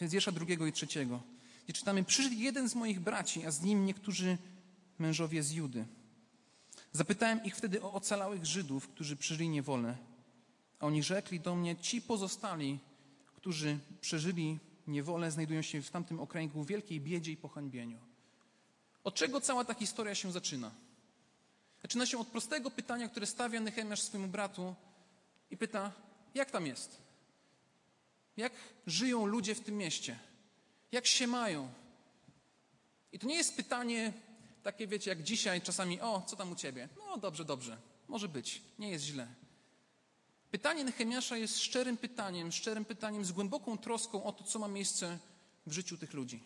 z 0.00 0.12
wiersza 0.12 0.32
drugiego 0.32 0.66
i 0.66 0.72
trzeciego, 0.72 1.20
gdzie 1.64 1.72
czytamy, 1.72 2.04
przyszedł 2.04 2.36
jeden 2.36 2.68
z 2.68 2.74
moich 2.74 3.00
braci, 3.00 3.46
a 3.46 3.50
z 3.50 3.62
nim 3.62 3.86
niektórzy 3.86 4.38
mężowie 4.98 5.42
z 5.42 5.52
Judy. 5.52 5.84
Zapytałem 6.92 7.44
ich 7.44 7.56
wtedy 7.56 7.82
o 7.82 7.92
ocalałych 7.92 8.46
Żydów, 8.46 8.88
którzy 8.88 9.16
przeżyli 9.16 9.48
niewolę. 9.48 9.96
A 10.80 10.86
oni 10.86 11.02
rzekli 11.02 11.40
do 11.40 11.54
mnie, 11.54 11.76
ci 11.76 12.02
pozostali, 12.02 12.78
którzy 13.36 13.78
przeżyli 14.00 14.58
niewolę, 14.86 15.30
znajdują 15.30 15.62
się 15.62 15.82
w 15.82 15.90
tamtym 15.90 16.20
okręgu 16.20 16.64
w 16.64 16.66
wielkiej 16.66 17.00
biedzie 17.00 17.32
i 17.32 17.36
pohańbieniu. 17.36 17.98
Od 19.04 19.14
czego 19.14 19.40
cała 19.40 19.64
ta 19.64 19.74
historia 19.74 20.14
się 20.14 20.32
zaczyna? 20.32 20.70
Zaczyna 21.82 22.06
się 22.06 22.18
od 22.18 22.28
prostego 22.28 22.70
pytania, 22.70 23.08
które 23.08 23.26
stawia 23.26 23.60
Nehemiasz 23.60 24.02
swojemu 24.02 24.28
bratu 24.28 24.74
i 25.50 25.56
pyta, 25.56 25.92
jak 26.34 26.50
tam 26.50 26.66
jest? 26.66 27.02
Jak 28.36 28.52
żyją 28.86 29.26
ludzie 29.26 29.54
w 29.54 29.60
tym 29.60 29.76
mieście? 29.76 30.18
Jak 30.92 31.06
się 31.06 31.26
mają? 31.26 31.68
I 33.12 33.18
to 33.18 33.26
nie 33.26 33.34
jest 33.34 33.56
pytanie 33.56 34.12
takie, 34.62 34.86
wiecie, 34.86 35.10
jak 35.10 35.22
dzisiaj 35.22 35.62
czasami, 35.62 36.00
o, 36.00 36.22
co 36.26 36.36
tam 36.36 36.52
u 36.52 36.54
ciebie? 36.54 36.88
No 36.96 37.16
dobrze, 37.16 37.44
dobrze, 37.44 37.78
może 38.08 38.28
być, 38.28 38.62
nie 38.78 38.90
jest 38.90 39.04
źle. 39.04 39.26
Pytanie 40.50 40.84
Nehemiasza 40.84 41.36
jest 41.36 41.58
szczerym 41.58 41.96
pytaniem, 41.96 42.52
szczerym 42.52 42.84
pytaniem 42.84 43.24
z 43.24 43.32
głęboką 43.32 43.78
troską 43.78 44.24
o 44.24 44.32
to, 44.32 44.44
co 44.44 44.58
ma 44.58 44.68
miejsce 44.68 45.18
w 45.66 45.72
życiu 45.72 45.98
tych 45.98 46.12
ludzi. 46.12 46.42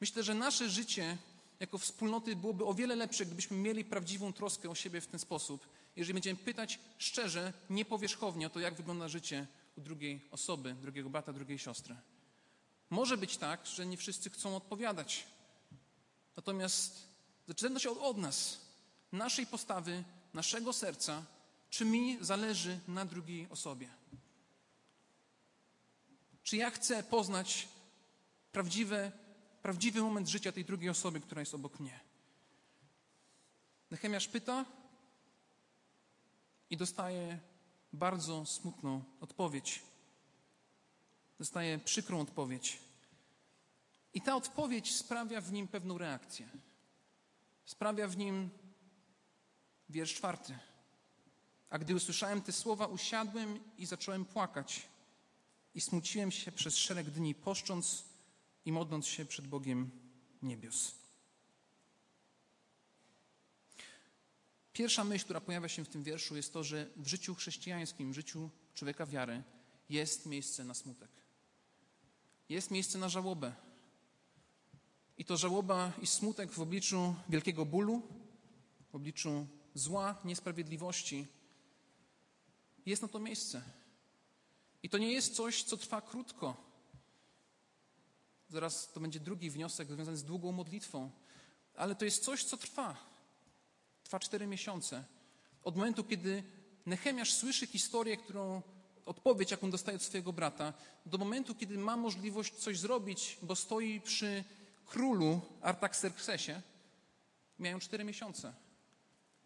Myślę, 0.00 0.22
że 0.22 0.34
nasze 0.34 0.70
życie 0.70 1.16
jako 1.60 1.78
wspólnoty 1.78 2.36
byłoby 2.36 2.64
o 2.64 2.74
wiele 2.74 2.96
lepsze, 2.96 3.26
gdybyśmy 3.26 3.56
mieli 3.56 3.84
prawdziwą 3.84 4.32
troskę 4.32 4.70
o 4.70 4.74
siebie 4.74 5.00
w 5.00 5.06
ten 5.06 5.20
sposób, 5.20 5.68
jeżeli 5.96 6.14
będziemy 6.14 6.36
pytać 6.36 6.78
szczerze, 6.98 7.52
niepowierzchownie 7.70 8.46
o 8.46 8.50
to, 8.50 8.60
jak 8.60 8.74
wygląda 8.74 9.08
życie 9.08 9.46
u 9.76 9.80
drugiej 9.80 10.20
osoby, 10.30 10.74
drugiego 10.74 11.10
brata, 11.10 11.32
drugiej 11.32 11.58
siostry. 11.58 11.96
Może 12.90 13.16
być 13.16 13.36
tak, 13.36 13.66
że 13.66 13.86
nie 13.86 13.96
wszyscy 13.96 14.30
chcą 14.30 14.56
odpowiadać. 14.56 15.26
Natomiast 16.36 17.08
zaczyna 17.48 17.80
się 17.80 17.90
od, 17.90 17.98
od 17.98 18.16
nas, 18.16 18.60
naszej 19.12 19.46
postawy, 19.46 20.04
naszego 20.34 20.72
serca, 20.72 21.24
czy 21.70 21.84
mi 21.84 22.18
zależy 22.20 22.80
na 22.88 23.04
drugiej 23.04 23.48
osobie. 23.50 23.88
Czy 26.42 26.56
ja 26.56 26.70
chcę 26.70 27.02
poznać 27.02 27.68
prawdziwe 28.52 29.12
prawdziwy 29.62 30.02
moment 30.02 30.28
życia 30.28 30.52
tej 30.52 30.64
drugiej 30.64 30.90
osoby, 30.90 31.20
która 31.20 31.40
jest 31.40 31.54
obok 31.54 31.80
mnie. 31.80 32.00
Nehemiasz 33.90 34.28
pyta 34.28 34.64
i 36.70 36.76
dostaje 36.76 37.38
bardzo 37.92 38.46
smutną 38.46 39.02
odpowiedź. 39.20 39.82
Dostaje 41.38 41.78
przykrą 41.78 42.20
odpowiedź. 42.20 42.78
I 44.14 44.20
ta 44.20 44.36
odpowiedź 44.36 44.96
sprawia 44.96 45.40
w 45.40 45.52
nim 45.52 45.68
pewną 45.68 45.98
reakcję. 45.98 46.48
Sprawia 47.64 48.08
w 48.08 48.16
nim 48.16 48.50
wiersz 49.88 50.14
czwarty. 50.14 50.58
A 51.70 51.78
gdy 51.78 51.94
usłyszałem 51.94 52.42
te 52.42 52.52
słowa, 52.52 52.86
usiadłem 52.86 53.60
i 53.78 53.86
zacząłem 53.86 54.24
płakać. 54.24 54.88
I 55.74 55.80
smuciłem 55.80 56.30
się 56.30 56.52
przez 56.52 56.76
szereg 56.76 57.10
dni, 57.10 57.34
poszcząc 57.34 58.04
i 58.68 58.72
modląc 58.72 59.06
się 59.06 59.24
przed 59.24 59.46
Bogiem 59.46 59.90
niebios. 60.42 60.94
Pierwsza 64.72 65.04
myśl, 65.04 65.24
która 65.24 65.40
pojawia 65.40 65.68
się 65.68 65.84
w 65.84 65.88
tym 65.88 66.02
wierszu, 66.02 66.36
jest 66.36 66.52
to, 66.52 66.64
że 66.64 66.90
w 66.96 67.06
życiu 67.06 67.34
chrześcijańskim, 67.34 68.12
w 68.12 68.14
życiu 68.14 68.50
człowieka 68.74 69.06
wiary, 69.06 69.42
jest 69.88 70.26
miejsce 70.26 70.64
na 70.64 70.74
smutek. 70.74 71.10
Jest 72.48 72.70
miejsce 72.70 72.98
na 72.98 73.08
żałobę. 73.08 73.52
I 75.18 75.24
to 75.24 75.36
żałoba 75.36 75.92
i 76.02 76.06
smutek 76.06 76.52
w 76.52 76.60
obliczu 76.60 77.14
wielkiego 77.28 77.66
bólu, 77.66 78.02
w 78.90 78.94
obliczu 78.94 79.46
zła, 79.74 80.20
niesprawiedliwości. 80.24 81.26
Jest 82.86 83.02
na 83.02 83.08
to 83.08 83.18
miejsce. 83.18 83.62
I 84.82 84.88
to 84.88 84.98
nie 84.98 85.12
jest 85.12 85.34
coś, 85.34 85.62
co 85.62 85.76
trwa 85.76 86.00
krótko. 86.00 86.67
Zaraz 88.48 88.92
to 88.92 89.00
będzie 89.00 89.20
drugi 89.20 89.50
wniosek 89.50 89.92
związany 89.92 90.16
z 90.16 90.24
długą 90.24 90.52
modlitwą. 90.52 91.10
Ale 91.74 91.94
to 91.94 92.04
jest 92.04 92.24
coś, 92.24 92.44
co 92.44 92.56
trwa. 92.56 92.96
Trwa 94.02 94.20
cztery 94.20 94.46
miesiące. 94.46 95.04
Od 95.62 95.76
momentu, 95.76 96.04
kiedy 96.04 96.42
Nehemiasz 96.86 97.32
słyszy 97.32 97.66
historię, 97.66 98.16
którą, 98.16 98.62
odpowiedź, 99.06 99.50
jaką 99.50 99.70
dostaje 99.70 99.96
od 99.96 100.02
swojego 100.02 100.32
brata, 100.32 100.72
do 101.06 101.18
momentu, 101.18 101.54
kiedy 101.54 101.78
ma 101.78 101.96
możliwość 101.96 102.54
coś 102.54 102.78
zrobić, 102.78 103.38
bo 103.42 103.56
stoi 103.56 104.00
przy 104.00 104.44
królu 104.86 105.40
Artaxerxesie, 105.60 106.62
mijają 107.58 107.78
cztery 107.80 108.04
miesiące. 108.04 108.54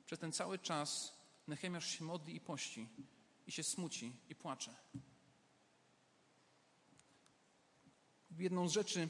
Przez 0.07 0.19
ten 0.19 0.33
cały 0.33 0.59
czas 0.59 1.13
Nehemiasz 1.47 1.87
się 1.87 2.05
modli 2.05 2.37
i 2.37 2.41
pości, 2.41 2.89
i 3.47 3.53
się 3.53 3.63
smuci, 3.63 4.17
i 4.29 4.35
płacze. 4.35 4.75
Jedną 8.39 8.69
z 8.69 8.73
rzeczy, 8.73 9.09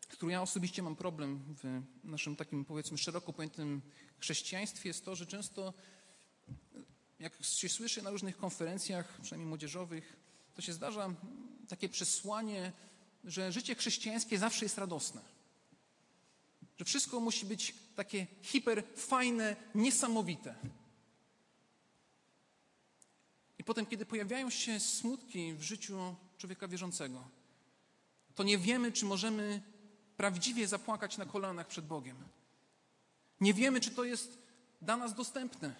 z 0.00 0.06
którą 0.06 0.30
ja 0.30 0.42
osobiście 0.42 0.82
mam 0.82 0.96
problem 0.96 1.56
w 1.62 1.82
naszym 2.04 2.36
takim, 2.36 2.64
powiedzmy, 2.64 2.98
szeroko 2.98 3.32
pojętym 3.32 3.82
chrześcijaństwie, 4.18 4.88
jest 4.88 5.04
to, 5.04 5.16
że 5.16 5.26
często, 5.26 5.74
jak 7.18 7.42
się 7.42 7.68
słyszy 7.68 8.02
na 8.02 8.10
różnych 8.10 8.36
konferencjach, 8.36 9.20
przynajmniej 9.22 9.48
młodzieżowych, 9.48 10.16
to 10.54 10.62
się 10.62 10.72
zdarza 10.72 11.14
takie 11.68 11.88
przesłanie, 11.88 12.72
że 13.24 13.52
życie 13.52 13.74
chrześcijańskie 13.74 14.38
zawsze 14.38 14.64
jest 14.64 14.78
radosne. 14.78 15.20
Że 16.78 16.84
wszystko 16.84 17.20
musi 17.20 17.46
być 17.46 17.74
takie 17.96 18.26
hiperfajne, 18.42 19.56
niesamowite. 19.74 20.54
I 23.58 23.64
potem, 23.64 23.86
kiedy 23.86 24.06
pojawiają 24.06 24.50
się 24.50 24.80
smutki 24.80 25.54
w 25.54 25.62
życiu 25.62 26.14
człowieka 26.38 26.68
wierzącego, 26.68 27.28
to 28.34 28.42
nie 28.42 28.58
wiemy, 28.58 28.92
czy 28.92 29.04
możemy 29.04 29.62
prawdziwie 30.16 30.68
zapłakać 30.68 31.18
na 31.18 31.26
kolanach 31.26 31.66
przed 31.66 31.86
Bogiem. 31.86 32.16
Nie 33.40 33.54
wiemy, 33.54 33.80
czy 33.80 33.90
to 33.90 34.04
jest 34.04 34.38
dla 34.82 34.96
nas 34.96 35.14
dostępne. 35.14 35.74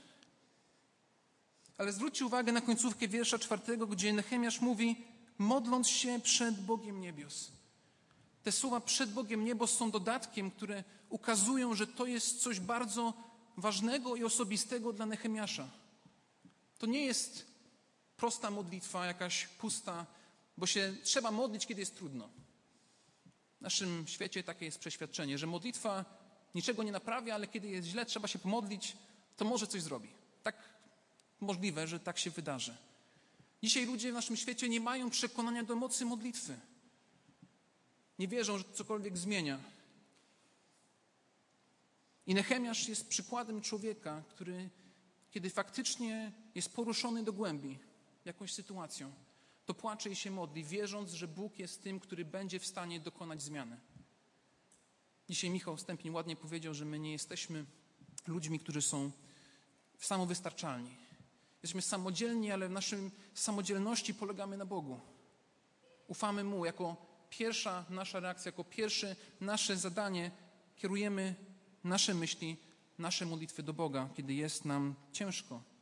Ale 1.78 1.92
zwróćcie 1.92 2.26
uwagę 2.26 2.52
na 2.52 2.60
końcówkę 2.60 3.08
wiersza 3.08 3.38
czwartego, 3.38 3.86
gdzie 3.86 4.12
Nehemiasz 4.12 4.60
mówi, 4.60 5.04
modląc 5.38 5.88
się 5.88 6.20
przed 6.20 6.60
Bogiem 6.60 7.00
niebios. 7.00 7.50
Te 8.42 8.52
słowa 8.52 8.80
przed 8.80 9.12
Bogiem 9.12 9.44
niebos 9.44 9.76
są 9.76 9.90
dodatkiem, 9.90 10.50
które 10.50 10.84
ukazują, 11.08 11.74
że 11.74 11.86
to 11.86 12.06
jest 12.06 12.42
coś 12.42 12.60
bardzo 12.60 13.14
ważnego 13.56 14.16
i 14.16 14.24
osobistego 14.24 14.92
dla 14.92 15.06
Nehemiasza. 15.06 15.68
To 16.78 16.86
nie 16.86 17.04
jest 17.04 17.46
prosta 18.16 18.50
modlitwa, 18.50 19.06
jakaś 19.06 19.46
pusta, 19.46 20.06
bo 20.56 20.66
się 20.66 20.96
trzeba 21.02 21.30
modlić, 21.30 21.66
kiedy 21.66 21.80
jest 21.80 21.96
trudno. 21.96 22.28
W 23.64 23.66
naszym 23.66 24.06
świecie 24.06 24.42
takie 24.42 24.64
jest 24.64 24.78
przeświadczenie, 24.78 25.38
że 25.38 25.46
modlitwa 25.46 26.04
niczego 26.54 26.82
nie 26.82 26.92
naprawia, 26.92 27.34
ale 27.34 27.46
kiedy 27.46 27.68
jest 27.68 27.88
źle, 27.88 28.06
trzeba 28.06 28.28
się 28.28 28.38
pomodlić, 28.38 28.96
to 29.36 29.44
może 29.44 29.66
coś 29.66 29.82
zrobi. 29.82 30.08
Tak 30.42 30.56
możliwe, 31.40 31.86
że 31.86 32.00
tak 32.00 32.18
się 32.18 32.30
wydarzy. 32.30 32.76
Dzisiaj 33.62 33.86
ludzie 33.86 34.10
w 34.10 34.14
naszym 34.14 34.36
świecie 34.36 34.68
nie 34.68 34.80
mają 34.80 35.10
przekonania 35.10 35.62
do 35.62 35.76
mocy 35.76 36.04
modlitwy. 36.04 36.56
Nie 38.18 38.28
wierzą, 38.28 38.58
że 38.58 38.64
cokolwiek 38.72 39.18
zmienia. 39.18 39.58
I 42.26 42.34
Nehemiasz 42.34 42.88
jest 42.88 43.08
przykładem 43.08 43.60
człowieka, 43.60 44.22
który, 44.28 44.70
kiedy 45.30 45.50
faktycznie 45.50 46.32
jest 46.54 46.74
poruszony 46.74 47.22
do 47.22 47.32
głębi 47.32 47.78
jakąś 48.24 48.52
sytuacją, 48.52 49.12
to 49.66 49.74
płacze 49.74 50.10
i 50.10 50.16
się 50.16 50.30
modli, 50.30 50.64
wierząc, 50.64 51.12
że 51.12 51.28
Bóg 51.28 51.58
jest 51.58 51.82
tym, 51.82 52.00
który 52.00 52.24
będzie 52.24 52.60
w 52.60 52.66
stanie 52.66 53.00
dokonać 53.00 53.42
zmiany. 53.42 53.80
Dzisiaj 55.28 55.50
Michał 55.50 55.78
Stępień 55.78 56.12
ładnie 56.12 56.36
powiedział, 56.36 56.74
że 56.74 56.84
my 56.84 56.98
nie 56.98 57.12
jesteśmy 57.12 57.64
ludźmi, 58.26 58.58
którzy 58.58 58.82
są 58.82 59.10
samowystarczalni. 59.98 60.96
Jesteśmy 61.52 61.82
samodzielni, 61.82 62.52
ale 62.52 62.68
w 62.68 62.72
naszej 62.72 63.10
samodzielności 63.34 64.14
polegamy 64.14 64.56
na 64.56 64.66
Bogu. 64.66 65.00
Ufamy 66.08 66.44
Mu 66.44 66.64
jako 66.64 66.96
pierwsza 67.30 67.84
nasza 67.90 68.20
reakcja, 68.20 68.48
jako 68.48 68.64
pierwsze 68.64 69.16
nasze 69.40 69.76
zadanie 69.76 70.30
kierujemy 70.76 71.34
nasze 71.84 72.14
myśli, 72.14 72.56
nasze 72.98 73.26
modlitwy 73.26 73.62
do 73.62 73.72
Boga, 73.72 74.08
kiedy 74.16 74.34
jest 74.34 74.64
nam 74.64 74.94
ciężko. 75.12 75.73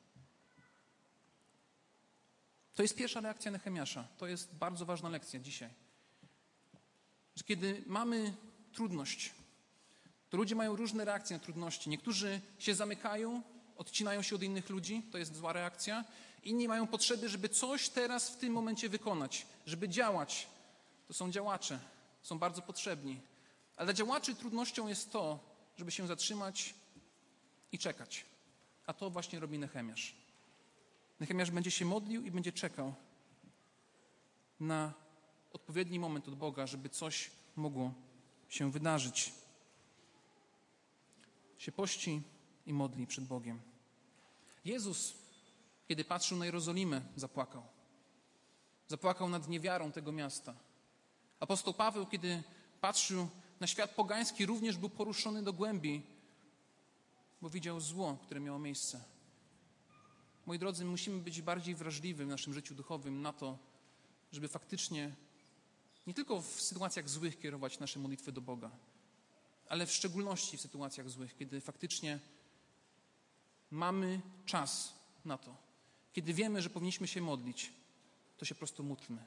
To 2.74 2.82
jest 2.82 2.96
pierwsza 2.96 3.20
reakcja 3.20 3.50
Nehemiasza. 3.50 4.08
To 4.18 4.26
jest 4.26 4.54
bardzo 4.54 4.86
ważna 4.86 5.08
lekcja 5.08 5.40
dzisiaj. 5.40 5.70
Że 7.36 7.44
kiedy 7.44 7.82
mamy 7.86 8.34
trudność, 8.72 9.32
to 10.30 10.36
ludzie 10.36 10.54
mają 10.54 10.76
różne 10.76 11.04
reakcje 11.04 11.36
na 11.36 11.42
trudności. 11.42 11.90
Niektórzy 11.90 12.40
się 12.58 12.74
zamykają, 12.74 13.42
odcinają 13.76 14.22
się 14.22 14.36
od 14.36 14.42
innych 14.42 14.70
ludzi, 14.70 15.02
to 15.10 15.18
jest 15.18 15.36
zła 15.36 15.52
reakcja. 15.52 16.04
Inni 16.42 16.68
mają 16.68 16.86
potrzeby, 16.86 17.28
żeby 17.28 17.48
coś 17.48 17.88
teraz 17.88 18.30
w 18.30 18.36
tym 18.36 18.52
momencie 18.52 18.88
wykonać, 18.88 19.46
żeby 19.66 19.88
działać. 19.88 20.46
To 21.08 21.14
są 21.14 21.30
działacze, 21.30 21.80
są 22.22 22.38
bardzo 22.38 22.62
potrzebni. 22.62 23.20
Ale 23.76 23.86
dla 23.86 23.94
działaczy 23.94 24.34
trudnością 24.34 24.88
jest 24.88 25.12
to, 25.12 25.38
żeby 25.76 25.90
się 25.90 26.06
zatrzymać 26.06 26.74
i 27.72 27.78
czekać. 27.78 28.24
A 28.86 28.92
to 28.92 29.10
właśnie 29.10 29.40
robi 29.40 29.58
Nehemiasz. 29.58 30.21
Nehemiasz 31.22 31.50
będzie 31.50 31.70
się 31.70 31.84
modlił 31.84 32.22
i 32.22 32.30
będzie 32.30 32.52
czekał 32.52 32.94
na 34.60 34.92
odpowiedni 35.52 35.98
moment 35.98 36.28
od 36.28 36.34
Boga, 36.34 36.66
żeby 36.66 36.88
coś 36.88 37.30
mogło 37.56 37.94
się 38.48 38.70
wydarzyć. 38.70 39.32
Się 41.58 41.72
pości 41.72 42.22
i 42.66 42.72
modli 42.72 43.06
przed 43.06 43.24
Bogiem. 43.24 43.60
Jezus, 44.64 45.14
kiedy 45.88 46.04
patrzył 46.04 46.38
na 46.38 46.46
Jerozolimę, 46.46 47.02
zapłakał. 47.16 47.62
Zapłakał 48.88 49.28
nad 49.28 49.48
niewiarą 49.48 49.92
tego 49.92 50.12
miasta. 50.12 50.54
Apostoł 51.40 51.74
Paweł, 51.74 52.06
kiedy 52.06 52.42
patrzył 52.80 53.28
na 53.60 53.66
świat 53.66 53.90
pogański, 53.90 54.46
również 54.46 54.76
był 54.76 54.90
poruszony 54.90 55.42
do 55.42 55.52
głębi, 55.52 56.02
bo 57.42 57.50
widział 57.50 57.80
zło, 57.80 58.18
które 58.26 58.40
miało 58.40 58.58
miejsce. 58.58 59.11
Moi 60.46 60.58
drodzy, 60.58 60.84
musimy 60.84 61.20
być 61.20 61.42
bardziej 61.42 61.74
wrażliwi 61.74 62.24
w 62.24 62.28
naszym 62.28 62.54
życiu 62.54 62.74
duchowym 62.74 63.22
na 63.22 63.32
to, 63.32 63.58
żeby 64.32 64.48
faktycznie 64.48 65.14
nie 66.06 66.14
tylko 66.14 66.42
w 66.42 66.62
sytuacjach 66.62 67.08
złych 67.08 67.38
kierować 67.40 67.78
nasze 67.78 67.98
modlitwy 67.98 68.32
do 68.32 68.40
Boga, 68.40 68.70
ale 69.68 69.86
w 69.86 69.92
szczególności 69.92 70.56
w 70.56 70.60
sytuacjach 70.60 71.10
złych, 71.10 71.36
kiedy 71.36 71.60
faktycznie 71.60 72.18
mamy 73.70 74.20
czas 74.46 74.94
na 75.24 75.38
to. 75.38 75.56
Kiedy 76.12 76.34
wiemy, 76.34 76.62
że 76.62 76.70
powinniśmy 76.70 77.08
się 77.08 77.20
modlić, 77.20 77.72
to 78.38 78.44
się 78.44 78.54
po 78.54 78.58
prostu 78.58 78.84
módlmy. 78.84 79.24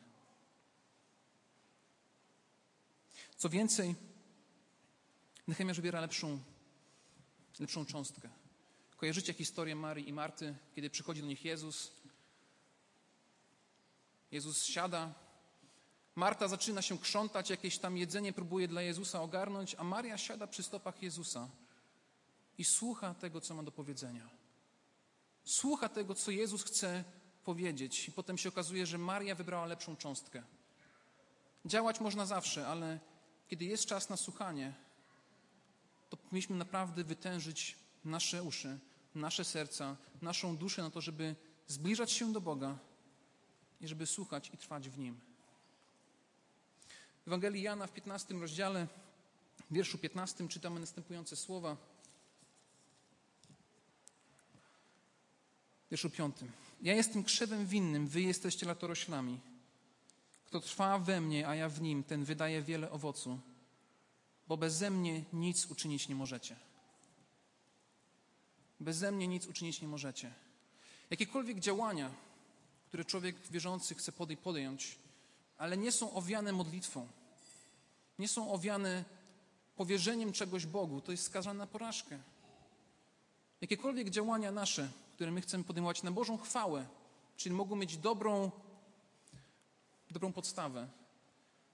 Co 3.37 3.49
więcej, 3.49 3.95
Nehemiasz 5.47 5.77
wybiera 5.77 6.01
lepszą, 6.01 6.39
lepszą 7.59 7.85
cząstkę. 7.85 8.29
Kojarzycie 8.97 9.33
historię 9.33 9.75
Marii 9.75 10.09
i 10.09 10.13
Marty, 10.13 10.55
kiedy 10.75 10.89
przychodzi 10.89 11.21
do 11.21 11.27
nich 11.27 11.45
Jezus. 11.45 11.91
Jezus 14.31 14.63
siada. 14.63 15.13
Marta 16.15 16.47
zaczyna 16.47 16.81
się 16.81 16.99
krzątać, 16.99 17.49
jakieś 17.49 17.77
tam 17.77 17.97
jedzenie 17.97 18.33
próbuje 18.33 18.67
dla 18.67 18.81
Jezusa 18.81 19.21
ogarnąć, 19.21 19.75
a 19.75 19.83
Maria 19.83 20.17
siada 20.17 20.47
przy 20.47 20.63
stopach 20.63 21.03
Jezusa 21.03 21.49
i 22.57 22.65
słucha 22.65 23.13
tego, 23.13 23.41
co 23.41 23.55
ma 23.55 23.63
do 23.63 23.71
powiedzenia. 23.71 24.29
Słucha 25.43 25.89
tego, 25.89 26.15
co 26.15 26.31
Jezus 26.31 26.63
chce 26.63 27.03
powiedzieć, 27.43 28.07
i 28.07 28.11
potem 28.11 28.37
się 28.37 28.49
okazuje, 28.49 28.85
że 28.85 28.97
Maria 28.97 29.35
wybrała 29.35 29.65
lepszą 29.65 29.95
cząstkę. 29.95 30.43
Działać 31.65 31.99
można 31.99 32.25
zawsze, 32.25 32.67
ale 32.67 32.99
kiedy 33.47 33.65
jest 33.65 33.85
czas 33.85 34.09
na 34.09 34.17
słuchanie, 34.17 34.73
to 36.09 36.17
powinniśmy 36.17 36.55
naprawdę 36.55 37.03
wytężyć 37.03 37.84
nasze 38.05 38.43
uszy, 38.43 38.79
nasze 39.15 39.45
serca, 39.45 39.95
naszą 40.21 40.57
duszę 40.57 40.81
na 40.81 40.89
to, 40.89 41.01
żeby 41.01 41.35
zbliżać 41.67 42.11
się 42.11 42.33
do 42.33 42.41
Boga 42.41 42.77
i 43.81 43.87
żeby 43.87 44.05
słuchać 44.05 44.51
i 44.53 44.57
trwać 44.57 44.89
w 44.89 44.97
Nim. 44.97 45.19
W 47.25 47.27
Ewangelii 47.27 47.61
Jana 47.61 47.87
w 47.87 47.91
15 47.91 48.33
rozdziale, 48.33 48.87
w 49.71 49.73
wierszu 49.73 49.97
15 49.97 50.47
czytamy 50.47 50.79
następujące 50.79 51.35
słowa. 51.35 51.77
W 55.87 55.89
wierszu 55.91 56.09
5. 56.09 56.35
Ja 56.81 56.93
jestem 56.93 57.23
krzewem 57.23 57.65
winnym, 57.65 58.07
wy 58.07 58.21
jesteście 58.21 58.65
latoroślami. 58.65 59.39
Kto 60.45 60.59
trwa 60.59 60.99
we 60.99 61.21
mnie, 61.21 61.47
a 61.47 61.55
ja 61.55 61.69
w 61.69 61.81
nim, 61.81 62.03
ten 62.03 62.23
wydaje 62.23 62.61
wiele 62.61 62.91
owocu, 62.91 63.39
bo 64.47 64.57
beze 64.57 64.89
mnie 64.89 65.23
nic 65.33 65.65
uczynić 65.65 66.07
nie 66.07 66.15
możecie. 66.15 66.55
Beze 68.79 69.11
mnie 69.11 69.27
nic 69.27 69.47
uczynić 69.47 69.81
nie 69.81 69.87
możecie. 69.87 70.33
Jakiekolwiek 71.09 71.59
działania, 71.59 72.11
które 72.87 73.05
człowiek 73.05 73.35
wierzący 73.51 73.95
chce 73.95 74.11
podjąć, 74.43 74.97
ale 75.57 75.77
nie 75.77 75.91
są 75.91 76.13
owiane 76.13 76.51
modlitwą, 76.51 77.07
nie 78.19 78.27
są 78.27 78.51
owiane 78.51 79.05
powierzeniem 79.75 80.31
czegoś 80.31 80.65
Bogu, 80.65 81.01
to 81.01 81.11
jest 81.11 81.23
skazane 81.23 81.57
na 81.57 81.67
porażkę. 81.67 82.19
Jakiekolwiek 83.61 84.09
działania 84.09 84.51
nasze, 84.51 84.89
które 85.13 85.31
my 85.31 85.41
chcemy 85.41 85.63
podejmować 85.63 86.03
na 86.03 86.11
Bożą 86.11 86.37
chwałę, 86.37 86.87
czyli 87.37 87.55
mogą 87.55 87.75
mieć 87.75 87.97
dobrą, 87.97 88.51
dobrą 90.11 90.33
podstawę, 90.33 90.87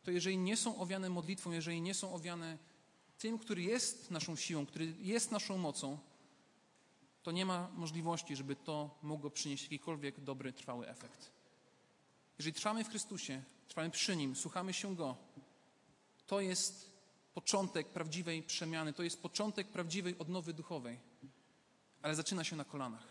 to 0.04 0.12
jeżeli 0.12 0.38
nie 0.38 0.58
są 0.58 0.78
owiane 0.78 1.10
modlitwą, 1.10 1.52
jeżeli 1.52 1.82
nie 1.82 1.94
są 1.94 2.14
owiane 2.14 2.58
tym, 3.18 3.40
który 3.40 3.62
jest 3.62 4.12
naszą 4.12 4.36
siłą, 4.36 4.66
który 4.66 4.94
jest 5.00 5.32
naszą 5.32 5.58
mocą, 5.58 5.98
to 7.24 7.32
nie 7.32 7.46
ma 7.46 7.70
możliwości, 7.74 8.36
żeby 8.36 8.56
to 8.56 9.00
mogło 9.02 9.30
przynieść 9.30 9.64
jakikolwiek 9.64 10.20
dobry, 10.20 10.54
trwały 10.54 10.88
efekt. 10.88 11.32
Jeżeli 12.38 12.54
trwamy 12.54 12.84
w 12.84 12.90
Chrystusie, 12.90 13.44
trwamy 13.68 13.90
przy 13.90 14.16
Nim, 14.16 14.36
słuchamy 14.36 14.74
się 14.74 14.96
Go, 14.96 15.18
to 16.28 16.42
jest 16.42 16.92
początek 17.34 17.88
prawdziwej 17.88 18.44
przemiany, 18.44 18.94
to 18.94 19.04
jest 19.04 19.22
początek 19.22 19.68
prawdziwej 19.68 20.18
odnowy 20.18 20.54
duchowej, 20.54 21.00
ale 22.02 22.16
zaczyna 22.16 22.44
się 22.44 22.56
na 22.56 22.66
kolanach. 22.66 23.08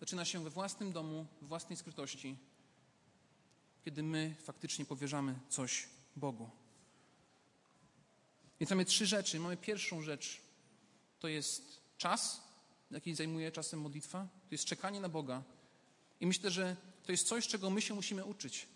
Zaczyna 0.00 0.24
się 0.24 0.44
we 0.44 0.50
własnym 0.50 0.92
domu, 0.92 1.26
w 1.42 1.48
własnej 1.48 1.76
skrytości, 1.76 2.36
kiedy 3.84 4.02
my 4.02 4.34
faktycznie 4.42 4.84
powierzamy 4.84 5.34
coś 5.48 5.88
Bogu. 6.16 6.50
Więc 8.60 8.70
mamy 8.70 8.84
trzy 8.84 9.06
rzeczy. 9.06 9.40
Mamy 9.40 9.56
pierwszą 9.56 10.02
rzecz, 10.02 10.40
to 11.18 11.28
jest 11.28 11.80
czas, 11.96 12.47
jaki 12.90 13.14
zajmuje 13.14 13.52
czasem 13.52 13.80
modlitwa, 13.80 14.28
to 14.48 14.54
jest 14.54 14.64
czekanie 14.64 15.00
na 15.00 15.08
Boga. 15.08 15.42
I 16.20 16.26
myślę, 16.26 16.50
że 16.50 16.76
to 17.06 17.12
jest 17.12 17.28
coś, 17.28 17.48
czego 17.48 17.70
my 17.70 17.82
się 17.82 17.94
musimy 17.94 18.24
uczyć. 18.24 18.68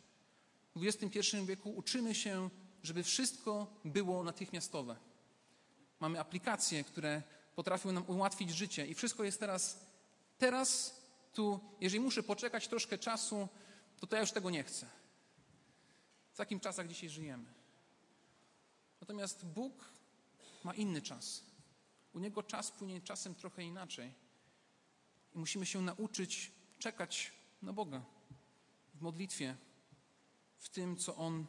W 0.77 0.87
XXI 0.87 1.37
wieku 1.46 1.70
uczymy 1.70 2.14
się, 2.14 2.51
żeby 2.83 3.03
wszystko 3.03 3.81
było 3.85 4.25
natychmiastowe. 4.25 4.96
Mamy 6.01 6.20
aplikacje, 6.20 6.85
które 6.85 7.22
potrafią 7.55 7.92
nam 7.92 8.05
ułatwić 8.07 8.51
życie 8.51 8.87
i 8.87 8.94
wszystko 8.94 9.25
jest 9.25 9.40
teraz, 9.40 9.87
teraz 10.38 11.03
Tu, 11.33 11.61
jeżeli 11.81 12.01
muszę 12.01 12.22
poczekać 12.22 12.68
troszkę 12.68 12.98
czasu, 12.98 13.48
to, 14.01 14.07
to 14.07 14.16
ja 14.16 14.20
już 14.20 14.33
tego 14.33 14.51
nie 14.51 14.64
chcę. 14.64 14.87
W 16.33 16.37
takim 16.37 16.61
czasach 16.61 16.88
dzisiaj 16.88 17.09
żyjemy. 17.09 17.44
Natomiast 19.01 19.46
Bóg 19.46 19.85
ma 20.64 20.75
inny 20.75 21.03
czas. 21.03 21.42
U 22.12 22.18
Niego 22.18 22.42
czas 22.42 22.70
płynie 22.70 23.01
czasem 23.01 23.35
trochę 23.35 23.64
inaczej. 23.64 24.12
I 25.35 25.38
musimy 25.38 25.66
się 25.66 25.83
nauczyć 25.83 26.53
czekać 26.79 27.33
na 27.62 27.72
Boga 27.72 28.03
w 28.94 29.01
modlitwie, 29.01 29.57
w 30.59 30.68
tym, 30.68 30.96
co 30.96 31.16
On 31.16 31.46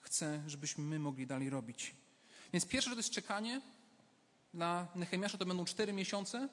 chce, 0.00 0.42
żebyśmy 0.46 0.84
my 0.84 0.98
mogli 0.98 1.26
dalej 1.26 1.50
robić. 1.50 1.94
Więc 2.52 2.66
pierwsza 2.66 2.90
rzecz 2.90 2.96
to 2.96 3.00
jest 3.00 3.14
czekanie. 3.14 3.60
Dla 4.54 4.88
Nehemiasza 4.94 5.38
to 5.38 5.46
będą 5.46 5.64
cztery 5.64 5.92
miesiące. 5.92 6.48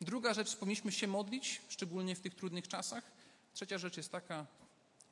Druga 0.00 0.34
rzecz, 0.34 0.56
powinniśmy 0.56 0.92
się 0.92 1.06
modlić, 1.06 1.60
szczególnie 1.68 2.16
w 2.16 2.20
tych 2.20 2.34
trudnych 2.34 2.68
czasach. 2.68 3.12
Trzecia 3.52 3.78
rzecz 3.78 3.96
jest 3.96 4.12
taka, 4.12 4.46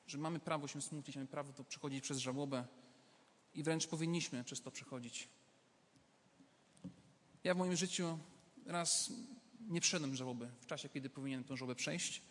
że 0.06 0.18
mamy 0.18 0.40
prawo 0.40 0.68
się 0.68 0.82
smucić, 0.82 1.16
mamy 1.16 1.28
prawo 1.28 1.52
to 1.52 1.64
przechodzić 1.64 2.04
przez 2.04 2.18
żałobę 2.18 2.66
i 3.54 3.62
wręcz 3.62 3.86
powinniśmy 3.86 4.44
przez 4.44 4.62
to 4.62 4.70
przechodzić. 4.70 5.28
Ja 7.48 7.54
w 7.54 7.58
moim 7.58 7.76
życiu 7.76 8.18
raz 8.66 9.12
nie 9.60 9.80
przeszedłem 9.80 10.14
żałoby 10.14 10.50
w 10.60 10.66
czasie, 10.66 10.88
kiedy 10.88 11.10
powinienem 11.10 11.44
tę 11.44 11.56
żałobę 11.56 11.74
przejść. 11.74 12.22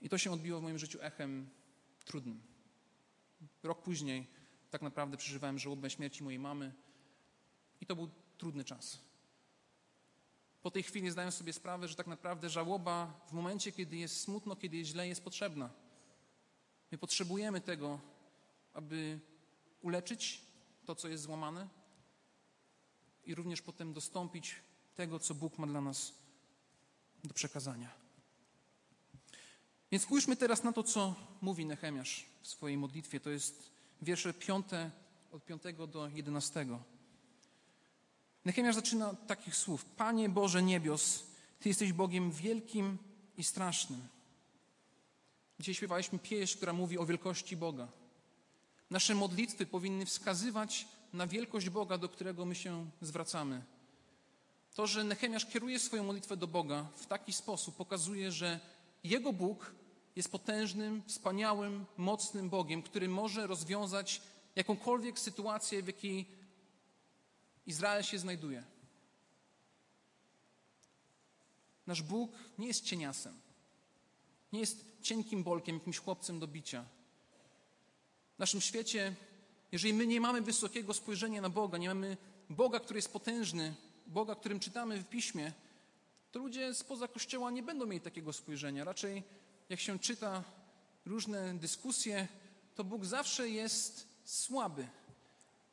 I 0.00 0.08
to 0.08 0.18
się 0.18 0.32
odbiło 0.32 0.60
w 0.60 0.62
moim 0.62 0.78
życiu 0.78 0.98
echem 1.02 1.50
trudnym. 2.04 2.42
Rok 3.62 3.82
później 3.82 4.26
tak 4.70 4.82
naprawdę 4.82 5.16
przeżywałem 5.16 5.58
żałobę 5.58 5.90
śmierci 5.90 6.24
mojej 6.24 6.38
mamy 6.38 6.72
i 7.80 7.86
to 7.86 7.96
był 7.96 8.10
trudny 8.38 8.64
czas. 8.64 8.98
Po 10.62 10.70
tej 10.70 10.82
chwili 10.82 11.10
zdaję 11.10 11.32
sobie 11.32 11.52
sprawę, 11.52 11.88
że 11.88 11.94
tak 11.94 12.06
naprawdę 12.06 12.50
żałoba 12.50 13.20
w 13.28 13.32
momencie, 13.32 13.72
kiedy 13.72 13.96
jest 13.96 14.20
smutno, 14.20 14.56
kiedy 14.56 14.76
jest 14.76 14.90
źle, 14.90 15.08
jest 15.08 15.24
potrzebna. 15.24 15.70
My 16.90 16.98
potrzebujemy 16.98 17.60
tego, 17.60 18.00
aby 18.72 19.20
uleczyć 19.82 20.42
to, 20.84 20.94
co 20.94 21.08
jest 21.08 21.22
złamane 21.22 21.85
i 23.26 23.34
również 23.34 23.62
potem 23.62 23.92
dostąpić 23.92 24.54
tego, 24.94 25.18
co 25.18 25.34
Bóg 25.34 25.58
ma 25.58 25.66
dla 25.66 25.80
nas 25.80 26.12
do 27.24 27.34
przekazania. 27.34 27.90
Więc 29.90 30.04
spójrzmy 30.04 30.36
teraz 30.36 30.62
na 30.62 30.72
to, 30.72 30.82
co 30.82 31.14
mówi 31.40 31.66
Nehemiasz 31.66 32.24
w 32.42 32.48
swojej 32.48 32.76
modlitwie. 32.76 33.20
To 33.20 33.30
jest 33.30 33.70
wiersze 34.02 34.34
piąte, 34.34 34.90
od 35.32 35.44
piątego 35.44 35.86
do 35.86 36.08
jedenastego. 36.08 36.82
Nehemiasz 38.44 38.74
zaczyna 38.74 39.10
od 39.10 39.26
takich 39.26 39.56
słów. 39.56 39.84
Panie 39.84 40.28
Boże 40.28 40.62
niebios, 40.62 41.24
Ty 41.60 41.68
jesteś 41.68 41.92
Bogiem 41.92 42.32
wielkim 42.32 42.98
i 43.36 43.44
strasznym. 43.44 44.08
Dzisiaj 45.60 45.74
śpiewaliśmy 45.74 46.18
pieśń, 46.18 46.56
która 46.56 46.72
mówi 46.72 46.98
o 46.98 47.06
wielkości 47.06 47.56
Boga. 47.56 47.88
Nasze 48.90 49.14
modlitwy 49.14 49.66
powinny 49.66 50.06
wskazywać 50.06 50.88
na 51.12 51.26
wielkość 51.26 51.70
Boga, 51.70 51.98
do 51.98 52.08
którego 52.08 52.44
my 52.44 52.54
się 52.54 52.90
zwracamy. 53.00 53.62
To, 54.74 54.86
że 54.86 55.04
Nehemiasz 55.04 55.46
kieruje 55.46 55.78
swoją 55.78 56.04
modlitwę 56.04 56.36
do 56.36 56.46
Boga 56.46 56.86
w 56.96 57.06
taki 57.06 57.32
sposób, 57.32 57.76
pokazuje, 57.76 58.32
że 58.32 58.60
jego 59.04 59.32
Bóg 59.32 59.74
jest 60.16 60.30
potężnym, 60.30 61.02
wspaniałym, 61.06 61.84
mocnym 61.96 62.50
Bogiem, 62.50 62.82
który 62.82 63.08
może 63.08 63.46
rozwiązać 63.46 64.22
jakąkolwiek 64.56 65.18
sytuację, 65.18 65.82
w 65.82 65.86
jakiej 65.86 66.26
Izrael 67.66 68.02
się 68.02 68.18
znajduje. 68.18 68.64
Nasz 71.86 72.02
Bóg 72.02 72.32
nie 72.58 72.66
jest 72.66 72.84
cieniasem. 72.84 73.34
Nie 74.52 74.60
jest 74.60 75.02
cienkim 75.02 75.42
bolkiem, 75.42 75.76
jakimś 75.76 75.98
chłopcem 75.98 76.38
do 76.38 76.46
bicia. 76.46 76.84
W 78.36 78.38
naszym 78.38 78.60
świecie, 78.60 79.14
jeżeli 79.76 79.94
my 79.94 80.06
nie 80.06 80.20
mamy 80.20 80.40
wysokiego 80.40 80.94
spojrzenia 80.94 81.40
na 81.40 81.50
Boga, 81.50 81.78
nie 81.78 81.88
mamy 81.88 82.16
Boga, 82.50 82.80
który 82.80 82.98
jest 82.98 83.12
potężny, 83.12 83.74
Boga, 84.06 84.34
którym 84.34 84.60
czytamy 84.60 84.98
w 84.98 85.08
piśmie, 85.08 85.52
to 86.32 86.38
ludzie 86.38 86.74
spoza 86.74 87.08
kościoła 87.08 87.50
nie 87.50 87.62
będą 87.62 87.86
mieli 87.86 88.00
takiego 88.00 88.32
spojrzenia. 88.32 88.84
Raczej, 88.84 89.22
jak 89.68 89.80
się 89.80 89.98
czyta 89.98 90.44
różne 91.06 91.54
dyskusje, 91.54 92.28
to 92.74 92.84
Bóg 92.84 93.04
zawsze 93.04 93.48
jest 93.48 94.08
słaby. 94.24 94.86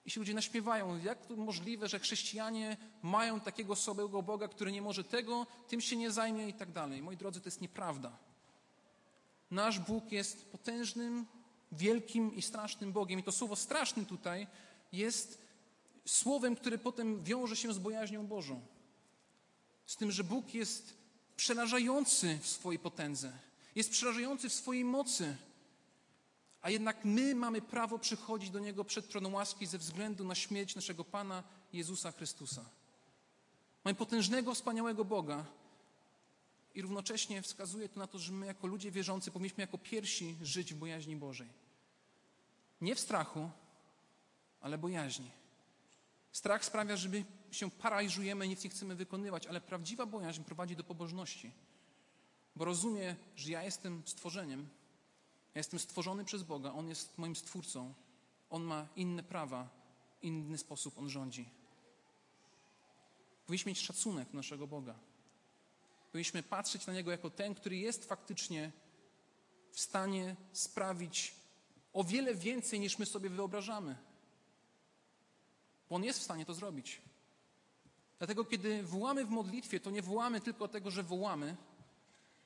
I 0.05 0.11
się 0.11 0.19
ludzie 0.19 0.33
naśmiewają, 0.33 0.99
jak 1.03 1.25
to 1.25 1.35
możliwe, 1.35 1.87
że 1.87 1.99
chrześcijanie 1.99 2.77
mają 3.03 3.39
takiego 3.39 3.75
słabego 3.75 4.21
Boga, 4.21 4.47
który 4.47 4.71
nie 4.71 4.81
może 4.81 5.03
tego, 5.03 5.47
tym 5.67 5.81
się 5.81 5.95
nie 5.95 6.11
zajmie 6.11 6.49
i 6.49 6.53
tak 6.53 6.71
dalej. 6.71 7.01
Moi 7.01 7.17
drodzy, 7.17 7.41
to 7.41 7.47
jest 7.47 7.61
nieprawda. 7.61 8.17
Nasz 9.51 9.79
Bóg 9.79 10.11
jest 10.11 10.51
potężnym, 10.51 11.25
wielkim 11.73 12.35
i 12.35 12.41
strasznym 12.41 12.91
Bogiem. 12.91 13.19
I 13.19 13.23
to 13.23 13.31
słowo 13.31 13.55
straszny 13.55 14.05
tutaj 14.05 14.47
jest 14.91 15.41
słowem, 16.05 16.55
które 16.55 16.77
potem 16.77 17.23
wiąże 17.23 17.55
się 17.55 17.73
z 17.73 17.79
bojaźnią 17.79 18.27
Bożą. 18.27 18.61
Z 19.85 19.95
tym, 19.95 20.11
że 20.11 20.23
Bóg 20.23 20.53
jest 20.53 20.93
przerażający 21.35 22.39
w 22.41 22.47
swojej 22.47 22.79
potędze, 22.79 23.31
jest 23.75 23.91
przerażający 23.91 24.49
w 24.49 24.53
swojej 24.53 24.85
mocy. 24.85 25.35
A 26.61 26.69
jednak 26.69 27.05
my 27.05 27.35
mamy 27.35 27.61
prawo 27.61 27.99
przychodzić 27.99 28.49
do 28.49 28.59
Niego 28.59 28.83
przed 28.83 29.09
tronem 29.09 29.33
łaski 29.33 29.65
ze 29.65 29.77
względu 29.77 30.23
na 30.23 30.35
śmierć 30.35 30.75
naszego 30.75 31.03
Pana 31.03 31.43
Jezusa 31.73 32.11
Chrystusa. 32.11 32.65
Mamy 33.85 33.95
potężnego, 33.95 34.53
wspaniałego 34.53 35.05
Boga 35.05 35.45
i 36.75 36.81
równocześnie 36.81 37.41
wskazuje 37.41 37.89
to 37.89 37.99
na 37.99 38.07
to, 38.07 38.19
że 38.19 38.31
my 38.31 38.45
jako 38.45 38.67
ludzie 38.67 38.91
wierzący 38.91 39.31
powinniśmy 39.31 39.61
jako 39.61 39.77
pierwsi 39.77 40.35
żyć 40.41 40.73
w 40.73 40.77
bojaźni 40.77 41.15
Bożej. 41.15 41.62
Nie 42.83 42.95
w 42.95 42.99
strachu, 42.99 43.49
ale 44.61 44.77
bojaźni. 44.77 45.31
Strach 46.31 46.65
sprawia, 46.65 46.95
że 46.95 47.09
my 47.09 47.25
się 47.51 47.71
paraliżujemy, 47.71 48.47
nic 48.47 48.63
nie 48.63 48.69
chcemy 48.69 48.95
wykonywać, 48.95 49.47
ale 49.47 49.61
prawdziwa 49.61 50.05
bojaźń 50.05 50.43
prowadzi 50.43 50.75
do 50.75 50.83
pobożności. 50.83 51.51
Bo 52.55 52.65
rozumie, 52.65 53.15
że 53.35 53.51
ja 53.51 53.63
jestem 53.63 54.03
stworzeniem, 54.05 54.69
ja 55.55 55.59
jestem 55.59 55.79
stworzony 55.79 56.25
przez 56.25 56.43
Boga, 56.43 56.73
On 56.73 56.89
jest 56.89 57.17
moim 57.17 57.35
stwórcą, 57.35 57.93
On 58.49 58.63
ma 58.63 58.87
inne 58.95 59.23
prawa, 59.23 59.69
inny 60.21 60.57
sposób 60.57 60.97
On 60.97 61.09
rządzi. 61.09 61.49
Powinniśmy 63.45 63.69
mieć 63.69 63.81
szacunek 63.81 64.29
do 64.29 64.37
naszego 64.37 64.67
Boga. 64.67 64.95
Powinniśmy 66.11 66.43
patrzeć 66.43 66.87
na 66.87 66.93
Niego 66.93 67.11
jako 67.11 67.29
ten, 67.29 67.55
który 67.55 67.77
jest 67.77 68.05
faktycznie 68.05 68.71
w 69.71 69.79
stanie 69.79 70.35
sprawić 70.51 71.42
o 71.93 72.03
wiele 72.03 72.35
więcej, 72.35 72.79
niż 72.79 72.99
my 72.99 73.05
sobie 73.05 73.29
wyobrażamy. 73.29 73.95
Bo 75.89 75.95
On 75.95 76.03
jest 76.03 76.19
w 76.19 76.23
stanie 76.23 76.45
to 76.45 76.53
zrobić. 76.53 77.01
Dlatego, 78.17 78.45
kiedy 78.45 78.83
wołamy 78.83 79.25
w 79.25 79.29
modlitwie, 79.29 79.79
to 79.79 79.91
nie 79.91 80.01
wołamy 80.01 80.41
tylko 80.41 80.67
tego, 80.67 80.91
że 80.91 81.03
wołamy, 81.03 81.55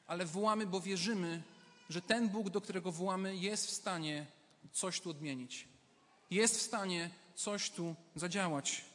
ale 0.08 0.26
wołamy, 0.26 0.66
bo 0.66 0.82
wierzymy, 0.82 1.44
że 1.90 2.02
ten 2.02 2.30
Bóg, 2.30 2.50
do 2.50 2.62
którego 2.62 2.92
wołamy, 2.92 3.36
jest 3.36 3.68
w 3.68 3.72
stanie 3.72 4.26
coś 4.72 5.02
tu 5.02 5.10
odmienić. 5.10 5.68
Jest 6.32 6.58
w 6.58 6.62
stanie 6.62 7.10
coś 7.36 7.70
tu 7.70 7.96
zadziałać. 8.16 8.86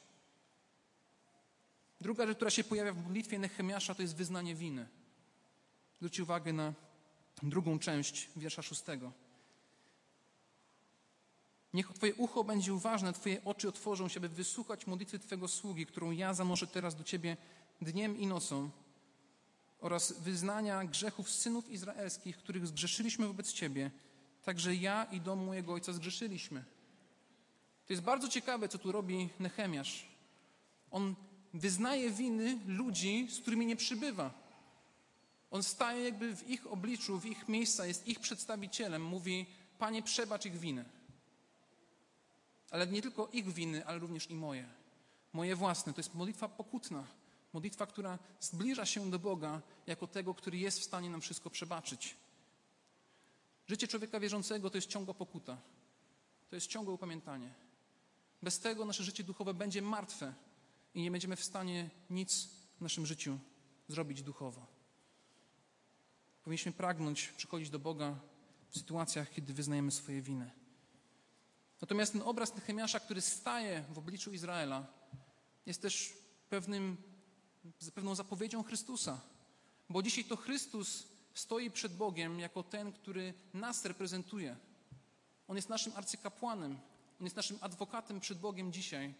Druga 2.00 2.26
rzecz, 2.26 2.36
która 2.36 2.50
się 2.50 2.64
pojawia 2.64 2.92
w 2.92 3.04
modlitwie 3.04 3.38
Nehemiasza, 3.38 3.94
to 3.94 4.02
jest 4.02 4.16
wyznanie 4.16 4.54
winy. 4.54 4.88
Zwróćcie 5.96 6.22
uwagę 6.22 6.52
na 6.52 6.72
drugą 7.42 7.78
część 7.78 8.28
wiersza 8.36 8.62
szóstego. 8.62 9.12
Niech 11.74 11.92
Twoje 11.92 12.14
ucho 12.14 12.44
będzie 12.44 12.74
uważne, 12.74 13.12
Twoje 13.12 13.44
oczy 13.44 13.68
otworzą 13.68 14.08
się, 14.08 14.20
aby 14.20 14.28
wysłuchać 14.28 14.86
modlitwy 14.86 15.18
Twojego 15.18 15.48
sługi, 15.48 15.86
którą 15.86 16.10
ja 16.10 16.34
zanoszę 16.34 16.66
teraz 16.66 16.94
do 16.94 17.04
Ciebie 17.04 17.36
dniem 17.80 18.18
i 18.18 18.26
nocą 18.26 18.70
oraz 19.80 20.12
wyznania 20.12 20.84
grzechów 20.84 21.30
synów 21.30 21.70
izraelskich, 21.70 22.36
których 22.36 22.66
zgrzeszyliśmy 22.66 23.26
wobec 23.26 23.52
Ciebie. 23.52 23.90
Także 24.44 24.74
ja 24.74 25.04
i 25.04 25.20
dom 25.20 25.44
mojego 25.44 25.72
ojca 25.72 25.92
zgrzeszyliśmy. 25.92 26.64
To 27.86 27.92
jest 27.92 28.02
bardzo 28.02 28.28
ciekawe, 28.28 28.68
co 28.68 28.78
tu 28.78 28.92
robi 28.92 29.28
Nehemiasz. 29.40 30.06
On 30.90 31.14
wyznaje 31.54 32.10
winy 32.10 32.58
ludzi, 32.66 33.28
z 33.30 33.40
którymi 33.40 33.66
nie 33.66 33.76
przybywa. 33.76 34.30
On 35.50 35.62
staje 35.62 36.04
jakby 36.04 36.36
w 36.36 36.50
ich 36.50 36.66
obliczu, 36.66 37.20
w 37.20 37.26
ich 37.26 37.48
miejsca, 37.48 37.86
jest 37.86 38.08
ich 38.08 38.20
przedstawicielem. 38.20 39.02
Mówi, 39.02 39.46
Panie, 39.78 40.02
przebacz 40.02 40.46
ich 40.46 40.58
winy. 40.58 40.84
Ale 42.72 42.86
nie 42.86 43.02
tylko 43.02 43.28
ich 43.32 43.52
winy, 43.52 43.86
ale 43.86 43.98
również 43.98 44.30
i 44.30 44.34
moje. 44.34 44.68
Moje 45.32 45.56
własne. 45.56 45.92
To 45.92 46.00
jest 46.00 46.14
modlitwa 46.14 46.48
pokutna. 46.48 47.04
Modlitwa, 47.52 47.86
która 47.86 48.18
zbliża 48.40 48.86
się 48.86 49.10
do 49.10 49.18
Boga 49.18 49.62
jako 49.86 50.06
tego, 50.06 50.34
który 50.34 50.58
jest 50.58 50.80
w 50.80 50.84
stanie 50.84 51.10
nam 51.10 51.20
wszystko 51.20 51.50
przebaczyć. 51.50 52.16
Życie 53.66 53.88
człowieka 53.88 54.20
wierzącego 54.20 54.70
to 54.70 54.76
jest 54.76 54.88
ciągła 54.88 55.14
pokuta. 55.14 55.58
To 56.50 56.56
jest 56.56 56.66
ciągłe 56.66 56.94
upamiętanie. 56.94 57.54
Bez 58.42 58.60
tego 58.60 58.84
nasze 58.84 59.04
życie 59.04 59.24
duchowe 59.24 59.54
będzie 59.54 59.82
martwe 59.82 60.34
i 60.94 61.02
nie 61.02 61.10
będziemy 61.10 61.36
w 61.36 61.44
stanie 61.44 61.90
nic 62.10 62.48
w 62.78 62.80
naszym 62.80 63.06
życiu 63.06 63.38
zrobić 63.88 64.22
duchowo. 64.22 64.66
Powinniśmy 66.44 66.72
pragnąć 66.72 67.28
przychodzić 67.28 67.70
do 67.70 67.78
Boga 67.78 68.16
w 68.70 68.78
sytuacjach, 68.78 69.30
kiedy 69.30 69.52
wyznajemy 69.52 69.90
swoje 69.90 70.22
winy. 70.22 70.61
Natomiast 71.82 72.12
ten 72.12 72.22
obraz 72.22 72.54
Nehemiasza, 72.54 73.00
który 73.00 73.20
staje 73.20 73.84
w 73.90 73.98
obliczu 73.98 74.32
Izraela, 74.32 74.86
jest 75.66 75.82
też 75.82 76.14
pewnym, 76.50 76.96
pewną 77.94 78.14
zapowiedzią 78.14 78.62
Chrystusa. 78.62 79.20
Bo 79.88 80.02
dzisiaj 80.02 80.24
to 80.24 80.36
Chrystus 80.36 81.04
stoi 81.34 81.70
przed 81.70 81.96
Bogiem 81.96 82.40
jako 82.40 82.62
ten, 82.62 82.92
który 82.92 83.34
nas 83.54 83.84
reprezentuje. 83.84 84.56
On 85.48 85.56
jest 85.56 85.68
naszym 85.68 85.92
arcykapłanem, 85.96 86.78
on 87.20 87.26
jest 87.26 87.36
naszym 87.36 87.58
adwokatem 87.60 88.20
przed 88.20 88.38
Bogiem 88.38 88.72
dzisiaj, 88.72 89.14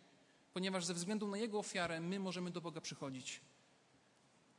ponieważ 0.53 0.85
ze 0.85 0.95
względu 0.95 1.29
na 1.29 1.37
Jego 1.37 1.59
ofiarę 1.59 2.01
my 2.01 2.21
możemy 2.21 2.51
do 2.51 2.61
Boga 2.61 2.81
przychodzić. 2.81 3.41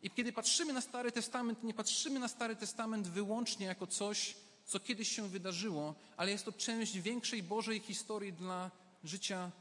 I 0.01 0.09
kiedy 0.09 0.33
patrzymy 0.33 0.73
na 0.73 0.81
Stary 0.81 1.11
Testament, 1.11 1.63
nie 1.63 1.73
patrzymy 1.73 2.19
na 2.19 2.27
Stary 2.27 2.55
Testament 2.55 3.07
wyłącznie 3.07 3.65
jako 3.65 3.87
coś, 3.87 4.35
co 4.65 4.79
kiedyś 4.79 5.15
się 5.15 5.27
wydarzyło, 5.27 5.95
ale 6.17 6.31
jest 6.31 6.45
to 6.45 6.51
część 6.51 6.99
większej 6.99 7.43
Bożej 7.43 7.79
historii 7.79 8.33
dla 8.33 8.71
życia 9.03 9.51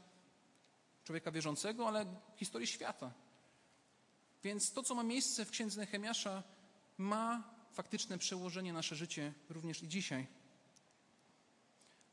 człowieka 1.03 1.31
wierzącego, 1.31 1.87
ale 1.87 2.05
historii 2.35 2.67
świata. 2.67 3.11
Więc 4.43 4.71
to, 4.71 4.83
co 4.83 4.95
ma 4.95 5.03
miejsce 5.03 5.45
w 5.45 5.51
księdze 5.51 5.81
Nehemiasza, 5.81 6.43
ma 6.97 7.53
faktyczne 7.73 8.17
przełożenie 8.17 8.73
na 8.73 8.79
nasze 8.79 8.95
życie 8.95 9.33
również 9.49 9.83
i 9.83 9.87
dzisiaj. 9.87 10.27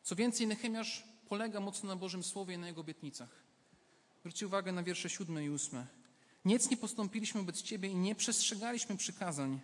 Co 0.03 0.17
więcej, 0.17 0.47
Nehemiasz 0.47 1.05
polega 1.29 1.61
mocno 1.61 1.89
na 1.89 1.97
Bożym 1.97 2.25
Słowie 2.25 2.55
i 2.55 2.59
na 2.59 2.67
Jego 2.67 2.81
obietnicach. 2.81 3.29
Zwróćcie 4.21 4.47
uwagę 4.47 4.73
na 4.73 4.83
wiersze 4.83 5.11
siódme 5.11 5.45
i 5.45 5.51
ósme. 5.51 5.87
Nic 6.45 6.71
nie 6.71 6.77
postąpiliśmy 6.77 7.41
wobec 7.41 7.63
Ciebie 7.63 7.89
i 7.89 7.95
nie 7.95 8.15
przestrzegaliśmy 8.15 8.97
przykazań 8.97 9.61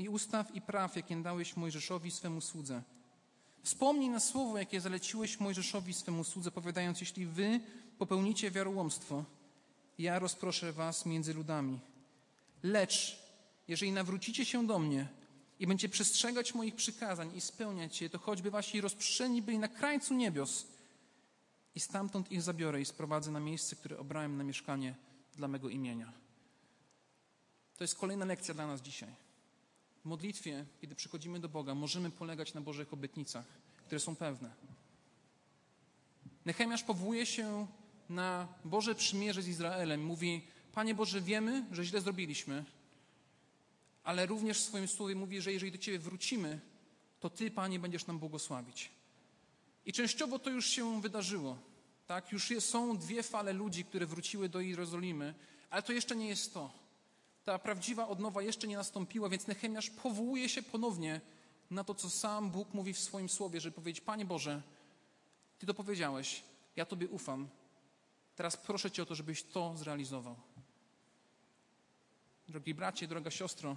i 0.00 0.08
ustaw 0.08 0.54
i 0.54 0.60
praw, 0.60 0.96
jakie 0.96 1.16
dałeś 1.16 1.56
Mojżeszowi 1.56 2.10
swemu 2.10 2.40
słudze. 2.40 2.82
Wspomnij 3.62 4.08
na 4.08 4.20
słowo, 4.20 4.58
jakie 4.58 4.80
zaleciłeś 4.80 5.40
Mojżeszowi 5.40 5.94
swemu 5.94 6.24
słudze, 6.24 6.50
powiadając, 6.50 7.00
jeśli 7.00 7.26
wy 7.26 7.60
popełnicie 7.98 8.50
wiarołomstwo, 8.50 9.24
ja 9.98 10.18
rozproszę 10.18 10.72
was 10.72 11.06
między 11.06 11.34
ludami. 11.34 11.80
Lecz, 12.62 13.22
jeżeli 13.68 13.92
nawrócicie 13.92 14.44
się 14.44 14.66
do 14.66 14.78
mnie 14.78 15.08
i 15.58 15.66
będziecie 15.66 15.88
przestrzegać 15.88 16.54
moich 16.54 16.74
przykazań 16.74 17.36
i 17.36 17.40
spełniać 17.40 18.02
je, 18.02 18.10
to 18.10 18.18
choćby 18.18 18.50
wasi 18.50 18.80
rozprzeni 18.80 19.42
byli 19.42 19.58
na 19.58 19.68
krańcu 19.68 20.14
niebios 20.14 20.66
i 21.74 21.80
stamtąd 21.80 22.32
ich 22.32 22.42
zabiorę 22.42 22.80
i 22.80 22.84
sprowadzę 22.84 23.30
na 23.30 23.40
miejsce, 23.40 23.76
które 23.76 23.98
obrałem 23.98 24.36
na 24.36 24.44
mieszkanie 24.44 24.94
dla 25.36 25.48
mego 25.48 25.68
imienia. 25.68 26.12
To 27.76 27.84
jest 27.84 27.98
kolejna 27.98 28.24
lekcja 28.24 28.54
dla 28.54 28.66
nas 28.66 28.80
dzisiaj. 28.80 29.29
W 30.00 30.04
modlitwie, 30.04 30.66
kiedy 30.80 30.94
przychodzimy 30.94 31.40
do 31.40 31.48
Boga, 31.48 31.74
możemy 31.74 32.10
polegać 32.10 32.54
na 32.54 32.60
Bożych 32.60 32.92
obietnicach, 32.92 33.44
które 33.86 34.00
są 34.00 34.16
pewne. 34.16 34.50
Nehemiasz 36.44 36.82
powołuje 36.82 37.26
się 37.26 37.66
na 38.08 38.48
Boże 38.64 38.94
przymierze 38.94 39.42
z 39.42 39.48
Izraelem. 39.48 40.04
Mówi, 40.04 40.46
Panie 40.72 40.94
Boże, 40.94 41.20
wiemy, 41.20 41.64
że 41.72 41.84
źle 41.84 42.00
zrobiliśmy, 42.00 42.64
ale 44.04 44.26
również 44.26 44.58
w 44.58 44.64
swoim 44.64 44.88
słowie 44.88 45.14
mówi, 45.14 45.40
że 45.40 45.52
jeżeli 45.52 45.72
do 45.72 45.78
Ciebie 45.78 45.98
wrócimy, 45.98 46.60
to 47.20 47.30
Ty, 47.30 47.50
Panie, 47.50 47.78
będziesz 47.78 48.06
nam 48.06 48.18
błogosławić. 48.18 48.90
I 49.86 49.92
częściowo 49.92 50.38
to 50.38 50.50
już 50.50 50.66
się 50.66 51.00
wydarzyło. 51.00 51.58
Tak? 52.06 52.32
Już 52.32 52.52
są 52.60 52.96
dwie 52.96 53.22
fale 53.22 53.52
ludzi, 53.52 53.84
które 53.84 54.06
wróciły 54.06 54.48
do 54.48 54.60
Jerozolimy, 54.60 55.34
ale 55.70 55.82
to 55.82 55.92
jeszcze 55.92 56.16
nie 56.16 56.28
jest 56.28 56.54
to. 56.54 56.72
Ta 57.44 57.58
prawdziwa 57.58 58.08
odnowa 58.08 58.42
jeszcze 58.42 58.66
nie 58.66 58.76
nastąpiła, 58.76 59.28
więc 59.28 59.46
Nehemiasz 59.46 59.90
powołuje 59.90 60.48
się 60.48 60.62
ponownie 60.62 61.20
na 61.70 61.84
to, 61.84 61.94
co 61.94 62.10
sam 62.10 62.50
Bóg 62.50 62.74
mówi 62.74 62.92
w 62.92 62.98
swoim 62.98 63.28
słowie, 63.28 63.60
żeby 63.60 63.74
powiedzieć: 63.74 64.04
Panie 64.04 64.24
Boże, 64.24 64.62
Ty 65.58 65.66
to 65.66 65.74
powiedziałeś, 65.74 66.42
ja 66.76 66.86
Tobie 66.86 67.08
ufam. 67.08 67.48
Teraz 68.36 68.56
proszę 68.56 68.90
Cię 68.90 69.02
o 69.02 69.06
to, 69.06 69.14
żebyś 69.14 69.42
to 69.42 69.76
zrealizował. 69.76 70.36
Drogi 72.48 72.74
bracie, 72.74 73.08
droga 73.08 73.30
siostro, 73.30 73.76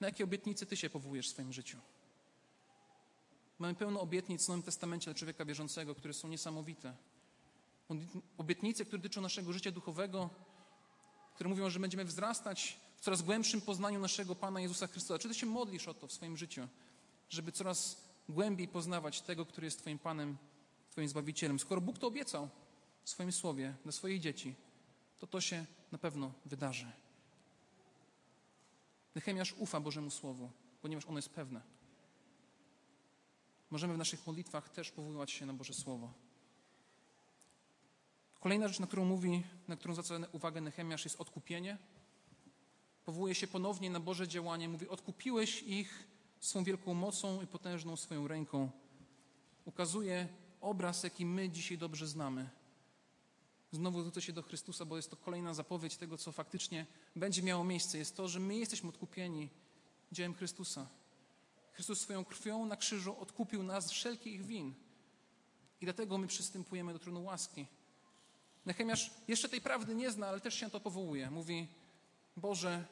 na 0.00 0.06
jakie 0.06 0.24
obietnice 0.24 0.66
Ty 0.66 0.76
się 0.76 0.90
powołujesz 0.90 1.28
w 1.28 1.30
swoim 1.30 1.52
życiu? 1.52 1.78
Mamy 3.58 3.74
pełno 3.74 4.00
obietnic 4.00 4.44
w 4.44 4.48
Nowym 4.48 4.62
Testamencie 4.62 5.04
dla 5.04 5.14
człowieka 5.14 5.44
wierzącego, 5.44 5.94
które 5.94 6.14
są 6.14 6.28
niesamowite. 6.28 6.94
Obietnice, 8.38 8.84
które 8.84 8.98
dotyczą 8.98 9.20
naszego 9.20 9.52
życia 9.52 9.70
duchowego, 9.70 10.30
które 11.34 11.50
mówią, 11.50 11.70
że 11.70 11.80
będziemy 11.80 12.04
wzrastać 12.04 12.76
w 12.96 13.00
coraz 13.00 13.22
głębszym 13.22 13.60
poznaniu 13.60 14.00
naszego 14.00 14.34
Pana 14.34 14.60
Jezusa 14.60 14.86
Chrystusa. 14.86 15.18
Czy 15.18 15.28
Ty 15.28 15.34
się 15.34 15.46
modlisz 15.46 15.88
o 15.88 15.94
to 15.94 16.06
w 16.06 16.12
swoim 16.12 16.36
życiu, 16.36 16.68
żeby 17.28 17.52
coraz 17.52 17.96
głębiej 18.28 18.68
poznawać 18.68 19.20
tego, 19.20 19.46
który 19.46 19.64
jest 19.64 19.78
Twoim 19.78 19.98
Panem, 19.98 20.36
Twoim 20.90 21.08
Zbawicielem? 21.08 21.58
Skoro 21.58 21.80
Bóg 21.80 21.98
to 21.98 22.06
obiecał 22.06 22.48
w 23.04 23.10
swoim 23.10 23.32
Słowie 23.32 23.74
dla 23.82 23.92
swoich 23.92 24.20
dzieci, 24.20 24.54
to 25.18 25.26
to 25.26 25.40
się 25.40 25.66
na 25.92 25.98
pewno 25.98 26.32
wydarzy. 26.44 26.92
Nehemiasz 29.14 29.54
ufa 29.58 29.80
Bożemu 29.80 30.10
Słowu, 30.10 30.50
ponieważ 30.82 31.06
ono 31.06 31.18
jest 31.18 31.28
pewne. 31.28 31.60
Możemy 33.70 33.94
w 33.94 33.98
naszych 33.98 34.26
modlitwach 34.26 34.68
też 34.68 34.90
powoływać 34.90 35.30
się 35.30 35.46
na 35.46 35.54
Boże 35.54 35.74
Słowo. 35.74 36.12
Kolejna 38.44 38.68
rzecz, 38.68 38.80
na 38.80 38.86
którą 38.86 39.04
mówi, 39.04 39.42
na 39.68 39.76
którą 39.76 39.94
zwraca 39.94 40.14
uwagę 40.32 40.60
Nehemiasz, 40.60 41.04
jest 41.04 41.20
odkupienie. 41.20 41.78
Powołuje 43.04 43.34
się 43.34 43.46
ponownie 43.46 43.90
na 43.90 44.00
Boże 44.00 44.28
działanie. 44.28 44.68
Mówi, 44.68 44.88
odkupiłeś 44.88 45.62
ich 45.62 46.06
swą 46.40 46.64
wielką 46.64 46.94
mocą 46.94 47.42
i 47.42 47.46
potężną 47.46 47.96
swoją 47.96 48.28
ręką. 48.28 48.70
Ukazuje 49.64 50.28
obraz, 50.60 51.02
jaki 51.02 51.26
my 51.26 51.50
dzisiaj 51.50 51.78
dobrze 51.78 52.06
znamy. 52.06 52.50
Znowu 53.72 54.00
zwrócę 54.00 54.22
się 54.22 54.32
do 54.32 54.42
Chrystusa, 54.42 54.84
bo 54.84 54.96
jest 54.96 55.10
to 55.10 55.16
kolejna 55.16 55.54
zapowiedź 55.54 55.96
tego, 55.96 56.18
co 56.18 56.32
faktycznie 56.32 56.86
będzie 57.16 57.42
miało 57.42 57.64
miejsce. 57.64 57.98
Jest 57.98 58.16
to, 58.16 58.28
że 58.28 58.40
my 58.40 58.56
jesteśmy 58.56 58.88
odkupieni 58.88 59.50
dziełem 60.12 60.34
Chrystusa. 60.34 60.86
Chrystus 61.72 62.00
swoją 62.00 62.24
krwią 62.24 62.66
na 62.66 62.76
krzyżu 62.76 63.16
odkupił 63.20 63.62
nas 63.62 63.86
z 63.86 63.90
wszelkich 63.90 64.46
win. 64.46 64.74
I 65.80 65.84
dlatego 65.84 66.18
my 66.18 66.26
przystępujemy 66.26 66.92
do 66.92 66.98
tronu 66.98 67.24
łaski. 67.24 67.66
Nechemiasz 68.66 69.10
jeszcze 69.28 69.48
tej 69.48 69.60
prawdy 69.60 69.94
nie 69.94 70.10
zna, 70.10 70.28
ale 70.28 70.40
też 70.40 70.54
się 70.54 70.70
to 70.70 70.80
powołuje. 70.80 71.30
Mówi, 71.30 71.68
Boże, 72.36 72.84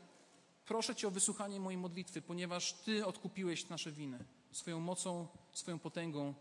proszę 0.64 0.94
Cię 0.94 1.08
o 1.08 1.10
wysłuchanie 1.10 1.60
mojej 1.60 1.78
modlitwy, 1.78 2.22
ponieważ 2.22 2.72
Ty 2.72 3.06
odkupiłeś 3.06 3.68
nasze 3.68 3.92
winy. 3.92 4.24
Swoją 4.52 4.80
mocą, 4.80 5.28
swoją 5.52 5.78
potęgą. 5.78 6.34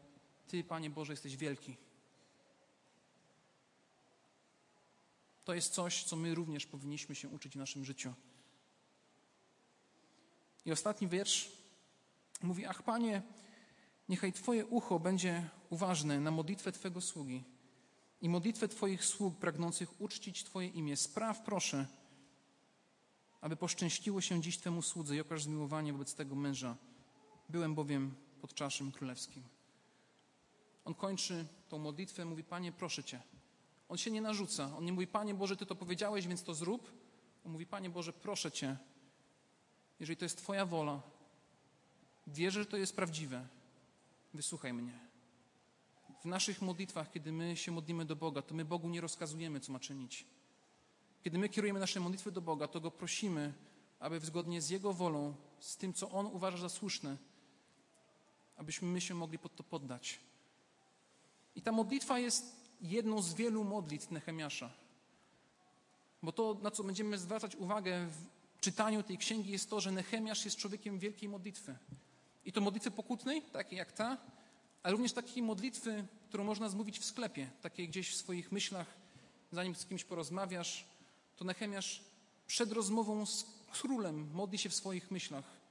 Ty, 0.47 0.63
Panie 0.63 0.89
Boże, 0.89 1.13
jesteś 1.13 1.37
wielki. 1.37 1.77
To 5.43 5.53
jest 5.53 5.73
coś, 5.73 6.03
co 6.03 6.15
my 6.15 6.35
również 6.35 6.65
powinniśmy 6.65 7.15
się 7.15 7.29
uczyć 7.29 7.53
w 7.53 7.55
naszym 7.55 7.85
życiu. 7.85 8.13
I 10.65 10.71
ostatni 10.71 11.07
wiersz 11.07 11.51
mówi: 12.41 12.65
Ach, 12.65 12.83
Panie, 12.83 13.21
niechaj 14.09 14.33
Twoje 14.33 14.65
ucho 14.65 14.99
będzie 14.99 15.49
uważne 15.69 16.19
na 16.19 16.31
modlitwę 16.31 16.71
Twego 16.71 17.01
sługi 17.01 17.43
i 18.21 18.29
modlitwę 18.29 18.67
Twoich 18.67 19.05
sług 19.05 19.37
pragnących 19.37 20.01
uczcić 20.01 20.43
Twoje 20.43 20.67
imię. 20.67 20.97
Spraw, 20.97 21.41
proszę, 21.41 21.87
aby 23.41 23.55
poszczęściło 23.55 24.21
się 24.21 24.41
dziś 24.41 24.57
Twemu 24.57 24.81
słudze 24.81 25.15
i 25.15 25.19
okaż 25.19 25.43
zmiłowanie 25.43 25.93
wobec 25.93 26.15
tego 26.15 26.35
męża. 26.35 26.77
Byłem 27.49 27.75
bowiem 27.75 28.15
pod 28.41 28.53
czaszem 28.53 28.91
królewskim. 28.91 29.43
On 30.85 30.93
kończy 30.93 31.45
tą 31.69 31.79
modlitwę, 31.79 32.25
mówi: 32.25 32.43
Panie, 32.43 32.71
proszę 32.71 33.03
Cię. 33.03 33.21
On 33.89 33.97
się 33.97 34.11
nie 34.11 34.21
narzuca. 34.21 34.77
On 34.77 34.85
nie 34.85 34.93
mówi: 34.93 35.07
Panie 35.07 35.33
Boże, 35.33 35.57
Ty 35.57 35.65
to 35.65 35.75
powiedziałeś, 35.75 36.27
więc 36.27 36.43
to 36.43 36.53
zrób. 36.53 36.91
On 37.45 37.51
mówi: 37.51 37.65
Panie 37.65 37.89
Boże, 37.89 38.13
proszę 38.13 38.51
Cię, 38.51 38.77
jeżeli 39.99 40.17
to 40.17 40.25
jest 40.25 40.37
Twoja 40.37 40.65
wola, 40.65 41.01
wierzę, 42.27 42.59
że 42.59 42.65
to 42.65 42.77
jest 42.77 42.95
prawdziwe, 42.95 43.47
wysłuchaj 44.33 44.73
mnie 44.73 45.10
w 46.21 46.25
naszych 46.25 46.61
modlitwach, 46.61 47.11
kiedy 47.11 47.31
my 47.31 47.57
się 47.57 47.71
modlimy 47.71 48.05
do 48.05 48.15
Boga, 48.15 48.41
to 48.41 48.55
my 48.55 48.65
Bogu 48.65 48.89
nie 48.89 49.01
rozkazujemy, 49.01 49.59
co 49.59 49.71
ma 49.71 49.79
czynić. 49.79 50.25
Kiedy 51.23 51.37
my 51.37 51.49
kierujemy 51.49 51.79
nasze 51.79 51.99
modlitwy 51.99 52.31
do 52.31 52.41
Boga, 52.41 52.67
to 52.67 52.79
Go 52.79 52.91
prosimy, 52.91 53.53
aby 53.99 54.19
zgodnie 54.19 54.61
z 54.61 54.69
Jego 54.69 54.93
wolą, 54.93 55.35
z 55.59 55.77
tym, 55.77 55.93
co 55.93 56.09
On 56.09 56.25
uważa 56.25 56.57
za 56.57 56.69
słuszne, 56.69 57.17
abyśmy 58.57 58.87
my 58.87 59.01
się 59.01 59.13
mogli 59.13 59.39
pod 59.39 59.55
to 59.55 59.63
poddać. 59.63 60.19
I 61.55 61.61
ta 61.61 61.71
modlitwa 61.71 62.19
jest 62.19 62.55
jedną 62.81 63.21
z 63.21 63.33
wielu 63.33 63.63
modlitw 63.63 64.11
Nehemiasza. 64.11 64.69
Bo 66.23 66.31
to, 66.31 66.57
na 66.61 66.71
co 66.71 66.83
będziemy 66.83 67.17
zwracać 67.17 67.55
uwagę 67.55 68.07
w 68.07 68.59
czytaniu 68.59 69.03
tej 69.03 69.17
księgi, 69.17 69.51
jest 69.51 69.69
to, 69.69 69.79
że 69.79 69.91
Nehemiasz 69.91 70.45
jest 70.45 70.57
człowiekiem 70.57 70.99
wielkiej 70.99 71.29
modlitwy. 71.29 71.75
I 72.45 72.51
to 72.51 72.61
modlitwy 72.61 72.91
pokutnej, 72.91 73.41
takiej 73.41 73.77
jak 73.77 73.91
ta, 73.91 74.17
ale 74.83 74.91
również 74.91 75.13
takiej 75.13 75.43
modlitwy, 75.43 76.05
którą 76.29 76.43
można 76.43 76.69
zmówić 76.69 76.99
w 76.99 77.05
sklepie, 77.05 77.49
takiej 77.61 77.87
gdzieś 77.87 78.11
w 78.11 78.15
swoich 78.15 78.51
myślach, 78.51 78.87
zanim 79.51 79.75
z 79.75 79.85
kimś 79.85 80.03
porozmawiasz, 80.03 80.85
to 81.37 81.45
Nehemiasz 81.45 82.01
przed 82.47 82.71
rozmową 82.71 83.25
z 83.25 83.45
królem 83.71 84.31
modli 84.33 84.57
się 84.57 84.69
w 84.69 84.75
swoich 84.75 85.11
myślach. 85.11 85.61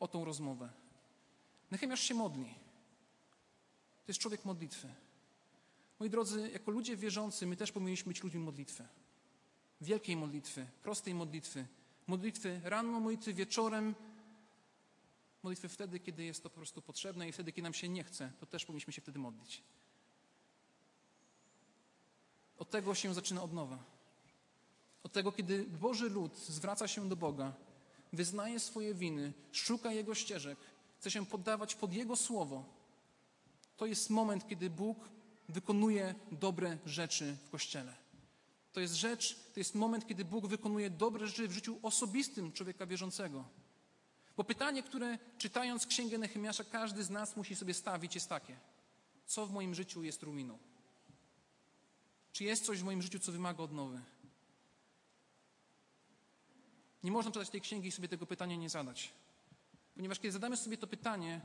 o 0.00 0.08
tą 0.08 0.24
rozmowę. 0.24 0.68
Nechemiasz 1.70 2.00
się 2.00 2.14
modli. 2.14 2.54
To 4.04 4.10
jest 4.10 4.20
człowiek 4.20 4.44
modlitwy. 4.44 4.88
Moi 6.00 6.10
drodzy, 6.10 6.50
jako 6.52 6.70
ludzie 6.70 6.96
wierzący, 6.96 7.46
my 7.46 7.56
też 7.56 7.72
powinniśmy 7.72 8.08
być 8.12 8.22
ludźmi 8.22 8.40
modlitwy. 8.40 8.84
Wielkiej 9.80 10.16
modlitwy, 10.16 10.66
prostej 10.82 11.14
modlitwy. 11.14 11.66
Modlitwy 12.06 12.60
rano, 12.64 13.00
modlitwy 13.00 13.34
wieczorem. 13.34 13.94
Modlitwy 15.46 15.68
wtedy, 15.68 16.00
kiedy 16.00 16.24
jest 16.24 16.42
to 16.42 16.50
po 16.50 16.56
prostu 16.56 16.82
potrzebne 16.82 17.28
i 17.28 17.32
wtedy, 17.32 17.52
kiedy 17.52 17.62
nam 17.62 17.74
się 17.74 17.88
nie 17.88 18.04
chce, 18.04 18.32
to 18.40 18.46
też 18.46 18.64
powinniśmy 18.64 18.92
się 18.92 19.02
wtedy 19.02 19.18
modlić. 19.18 19.62
Od 22.58 22.70
tego 22.70 22.94
się 22.94 23.14
zaczyna 23.14 23.42
odnowa. 23.42 23.78
Od 25.02 25.12
tego, 25.12 25.32
kiedy 25.32 25.64
Boży 25.64 26.08
lud 26.08 26.38
zwraca 26.38 26.88
się 26.88 27.08
do 27.08 27.16
Boga, 27.16 27.52
wyznaje 28.12 28.60
swoje 28.60 28.94
winy, 28.94 29.32
szuka 29.52 29.92
Jego 29.92 30.14
ścieżek, 30.14 30.58
chce 30.98 31.10
się 31.10 31.26
poddawać 31.26 31.74
pod 31.74 31.92
Jego 31.92 32.16
słowo, 32.16 32.64
to 33.76 33.86
jest 33.86 34.10
moment, 34.10 34.48
kiedy 34.48 34.70
Bóg 34.70 34.98
wykonuje 35.48 36.14
dobre 36.32 36.78
rzeczy 36.86 37.36
w 37.44 37.50
Kościele. 37.50 37.94
To 38.72 38.80
jest 38.80 38.94
rzecz, 38.94 39.36
to 39.54 39.60
jest 39.60 39.74
moment, 39.74 40.06
kiedy 40.06 40.24
Bóg 40.24 40.46
wykonuje 40.46 40.90
dobre 40.90 41.26
rzeczy 41.26 41.48
w 41.48 41.52
życiu 41.52 41.78
osobistym 41.82 42.52
człowieka 42.52 42.86
wierzącego. 42.86 43.44
Bo 44.36 44.44
pytanie, 44.44 44.82
które 44.82 45.18
czytając 45.38 45.86
Księgę 45.86 46.18
Nehemiasza 46.18 46.64
każdy 46.64 47.04
z 47.04 47.10
nas 47.10 47.36
musi 47.36 47.56
sobie 47.56 47.74
stawić 47.74 48.14
jest 48.14 48.28
takie. 48.28 48.56
Co 49.26 49.46
w 49.46 49.52
moim 49.52 49.74
życiu 49.74 50.02
jest 50.02 50.22
ruiną? 50.22 50.58
Czy 52.32 52.44
jest 52.44 52.64
coś 52.64 52.80
w 52.80 52.84
moim 52.84 53.02
życiu, 53.02 53.18
co 53.18 53.32
wymaga 53.32 53.62
odnowy? 53.64 54.00
Nie 57.02 57.10
można 57.10 57.32
czytać 57.32 57.50
tej 57.50 57.60
księgi 57.60 57.88
i 57.88 57.92
sobie 57.92 58.08
tego 58.08 58.26
pytania 58.26 58.56
nie 58.56 58.70
zadać. 58.70 59.12
Ponieważ 59.94 60.18
kiedy 60.18 60.32
zadamy 60.32 60.56
sobie 60.56 60.76
to 60.76 60.86
pytanie, 60.86 61.40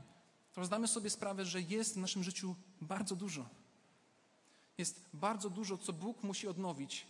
to 0.52 0.64
zdamy 0.64 0.88
sobie 0.88 1.10
sprawę, 1.10 1.44
że 1.44 1.60
jest 1.60 1.94
w 1.94 1.98
naszym 1.98 2.24
życiu 2.24 2.56
bardzo 2.80 3.16
dużo. 3.16 3.48
Jest 4.78 5.08
bardzo 5.12 5.50
dużo, 5.50 5.78
co 5.78 5.92
Bóg 5.92 6.22
musi 6.22 6.48
odnowić. 6.48 7.06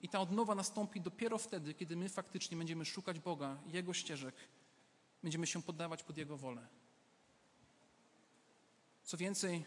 I 0.00 0.08
ta 0.08 0.20
odnowa 0.20 0.54
nastąpi 0.54 1.00
dopiero 1.00 1.38
wtedy, 1.38 1.74
kiedy 1.74 1.96
my 1.96 2.08
faktycznie 2.08 2.56
będziemy 2.56 2.84
szukać 2.84 3.20
Boga, 3.20 3.58
Jego 3.66 3.94
ścieżek, 3.94 4.34
będziemy 5.24 5.46
się 5.46 5.62
poddawać 5.62 6.02
pod 6.02 6.16
Jego 6.16 6.36
wolę. 6.36 6.66
Co 9.04 9.16
więcej, 9.16 9.64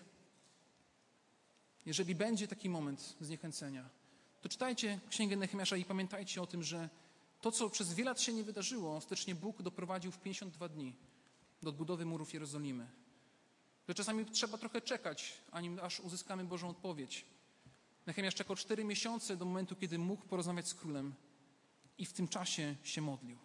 jeżeli 1.86 2.16
będzie 2.16 2.48
taki 2.48 2.70
moment 2.70 3.16
zniechęcenia, 3.22 3.90
to 4.42 4.50
czytajcie 4.50 5.00
Księgę 5.10 5.36
Nehemiasza 5.36 5.78
i 5.78 5.86
pamiętajcie 5.86 6.42
o 6.42 6.48
tym, 6.48 6.64
że 6.64 6.90
to, 7.42 7.52
co 7.52 7.70
przez 7.70 7.94
wiele 7.94 8.12
lat 8.12 8.22
się 8.22 8.34
nie 8.34 8.44
wydarzyło, 8.44 8.96
ostatecznie 8.96 9.36
Bóg 9.36 9.62
doprowadził 9.62 10.12
w 10.12 10.20
52 10.20 10.70
dni 10.70 10.96
do 11.62 11.70
odbudowy 11.70 12.06
murów 12.06 12.34
Jerozolimy. 12.34 12.88
Że 13.88 13.94
czasami 13.94 14.26
trzeba 14.26 14.58
trochę 14.58 14.82
czekać, 14.82 15.34
anim 15.52 15.80
aż 15.80 16.00
uzyskamy 16.00 16.46
Bożą 16.46 16.70
odpowiedź. 16.70 17.26
Nehemiasz 18.06 18.36
czekał 18.36 18.56
cztery 18.56 18.84
miesiące 18.84 19.38
do 19.38 19.46
momentu, 19.46 19.76
kiedy 19.76 19.98
mógł 20.00 20.26
porozmawiać 20.26 20.68
z 20.68 20.74
królem 20.74 21.14
i 21.98 22.06
w 22.06 22.14
tym 22.14 22.28
czasie 22.28 22.76
się 22.84 23.02
modlił. 23.02 23.38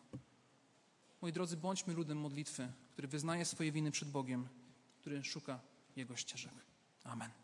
Moi 1.23 1.33
drodzy, 1.33 1.57
bądźmy 1.57 1.95
ludem 1.95 2.19
modlitwy, 2.19 2.73
który 2.93 3.09
wyznaje 3.09 3.45
swoje 3.45 3.73
winy 3.73 3.91
przed 3.91 4.11
Bogiem, 4.11 4.49
który 5.01 5.25
szuka 5.25 5.61
Jego 5.97 6.17
ścieżek. 6.17 6.53
Amen. 7.05 7.42